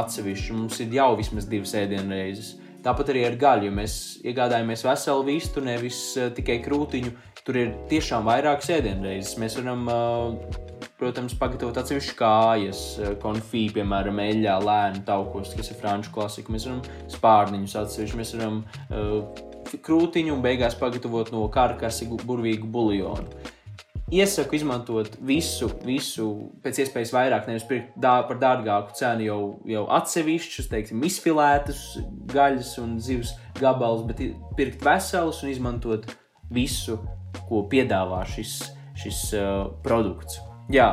atsevišķi. 0.00 0.56
Mums 0.56 0.80
ir 0.84 0.96
jau 1.00 1.12
vismaz 1.18 1.48
divas 1.50 1.74
ēdienreizes. 1.78 2.54
Tāpat 2.84 3.12
arī 3.12 3.26
ar 3.28 3.36
gaļu. 3.40 3.68
Ja 3.68 3.76
mēs 3.76 3.94
iegādājamies 4.24 4.86
veselu 4.86 5.26
vistu, 5.26 5.64
nevis 5.64 6.00
uh, 6.16 6.30
tikai 6.36 6.60
krūtiņu. 6.64 7.12
Tur 7.44 7.56
ir 7.56 7.76
tiešām 7.90 8.24
vairākas 8.28 8.70
ēdienreizes. 8.78 9.36
Mēs 9.40 9.58
varam 9.58 9.86
uh, 9.90 10.60
protams, 11.00 11.34
pagatavot 11.40 11.78
atsevišķas 11.80 12.16
kājas, 12.18 12.80
eh, 13.00 13.14
konfī, 13.22 13.66
piemēram, 13.72 14.20
eļļā, 14.20 14.56
lēnu 14.66 15.04
taukos, 15.06 15.54
kas 15.56 15.72
ir 15.72 15.78
franču 15.80 16.12
klasika. 16.14 16.52
Mēs 16.52 16.66
varam 16.68 16.82
spārniņus 17.14 17.76
atsevišķi, 17.82 18.18
mēs 18.20 18.34
varam 18.36 18.60
uh, 18.90 19.78
krūtiņu 19.86 20.34
un 20.34 20.44
beigās 20.44 20.76
pagatavot 20.80 21.32
no 21.32 21.46
karkasi 21.52 22.10
burvīgu 22.10 22.68
buļļonu. 22.74 23.49
Iesaku 24.10 24.56
izmantot 24.58 25.12
visu, 25.22 25.68
visu 25.86 26.24
pēc 26.64 26.80
iespējas 26.82 27.12
vairāk, 27.14 27.44
nevis 27.46 27.66
pirkt 27.68 27.92
dā, 28.02 28.16
par 28.26 28.40
dārgāku 28.42 28.96
cenu 28.98 29.22
jau, 29.22 29.42
jau 29.70 29.84
atsevišķus, 30.00 30.66
teiksim, 30.72 31.04
izfilētus 31.06 31.84
gaļas 32.32 32.72
un 32.82 32.96
zivs 32.98 33.36
gabalus, 33.60 34.02
bet 34.08 34.24
pirkt 34.58 34.82
veselus 34.82 35.44
un 35.44 35.52
izmantot 35.52 36.10
visu, 36.50 36.98
ko 37.46 37.62
piedāvā 37.70 38.24
šis, 38.26 38.56
šis 38.98 39.22
uh, 39.38 39.70
produkts. 39.86 40.40
Jā, 40.74 40.90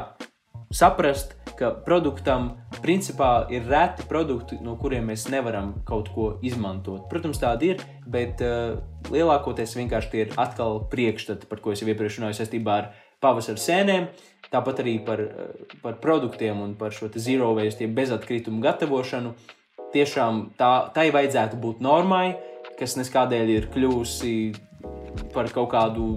saprast, 0.69 1.33
ka 1.57 1.71
produktam 1.87 2.51
principā 2.83 3.47
ir 3.49 3.65
reti 3.65 4.05
produkti, 4.05 4.59
no 4.61 4.75
kuriem 4.77 5.09
mēs 5.09 5.25
nevaram 5.33 5.73
kaut 5.89 6.13
ko 6.13 6.27
izmantot. 6.45 7.07
Protams, 7.09 7.41
tādi 7.41 7.73
ir, 7.73 7.81
bet 8.05 8.45
uh, 8.45 8.77
lielākoties 9.09 9.73
vienkārši 9.79 10.13
tie 10.13 10.23
ir 10.27 10.37
atkal 10.37 10.83
priekšstati, 10.93 11.49
par 11.49 11.65
ko 11.65 11.73
es 11.73 11.81
jau 11.81 11.89
iepriekš 11.89 12.21
runāju 12.21 12.41
saistībā 12.43 12.77
ar 12.83 12.93
pavasara 13.23 13.61
sēnēm. 13.61 14.09
Tāpat 14.51 14.81
arī 14.83 14.97
par, 15.05 15.21
uh, 15.23 15.77
par 15.83 15.99
produktiem 16.03 16.61
un 16.63 16.75
par 16.79 16.95
šo 16.95 17.11
zero 17.15 17.53
waste, 17.57 17.87
bezatkritumu 17.87 18.61
gatavošanu. 18.63 19.33
Tiešām 19.93 20.49
tā, 20.59 20.71
tai 20.95 21.09
vajadzētu 21.15 21.59
būt 21.63 21.83
normai, 21.83 22.35
kas 22.79 22.97
neskādēļ 22.99 23.53
ir 23.53 23.69
kļuvusi 23.73 24.33
par 25.33 25.49
kaut 25.53 25.71
kādu 25.71 26.07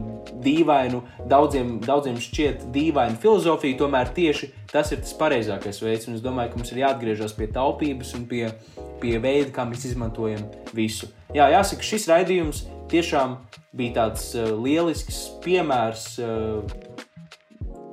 dīvainu, 0.45 1.03
daudziem, 1.31 1.79
daudziem 1.85 2.19
šķiet 2.21 2.67
dīvainu 2.75 3.19
filozofiju, 3.21 3.79
tomēr 3.81 4.13
tieši 4.17 4.51
tas 4.71 4.93
ir 4.95 5.03
tas 5.05 5.15
pareizākais 5.19 5.81
veids. 5.83 6.09
Un 6.09 6.19
es 6.19 6.25
domāju, 6.25 6.53
ka 6.53 6.61
mums 6.61 6.73
ir 6.75 6.83
jāatgriežas 6.85 7.35
pie 7.37 7.49
taupības 7.53 8.13
un 8.19 8.27
pie, 8.31 8.45
pie 9.03 9.17
veida, 9.23 9.51
kā 9.55 9.67
mēs 9.69 9.89
izmantojam 9.91 10.45
visu. 10.77 11.11
Jā, 11.37 11.51
jāsaka, 11.55 11.87
šis 11.87 12.09
raidījums 12.11 12.65
tiešām 12.91 13.39
bija 13.77 13.97
tāds 14.01 14.33
uh, 14.35 14.53
lielisks 14.59 15.23
piemērs. 15.45 16.07
Uh, 16.21 16.89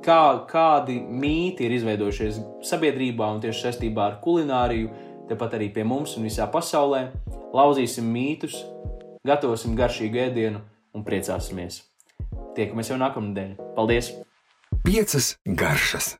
Kā, 0.08 0.46
kādi 0.48 0.94
mīti 1.04 1.66
ir 1.66 1.74
izveidojušies 1.76 2.38
sabiedrībā 2.64 3.26
un 3.28 3.42
tieši 3.42 3.66
saistībā 3.66 4.06
ar 4.06 4.14
kulināriju, 4.22 4.88
tepat 5.28 5.58
arī 5.58 5.66
pie 5.74 5.82
mums 5.84 6.14
un 6.16 6.24
visā 6.24 6.46
pasaulē. 6.48 7.02
Lauzīsim 7.52 8.08
mītus, 8.08 8.56
gatavosim 9.28 9.74
garšīgu 9.76 10.22
ēdienu 10.22 10.62
un 10.96 11.04
priecāsimies. 11.04 11.82
Tiekamies 12.56 12.88
jau 12.88 12.96
nākamnedēļ. 13.04 13.52
Paldies! 13.76 14.14
Piecas 14.86 15.34
garšas! 15.44 16.14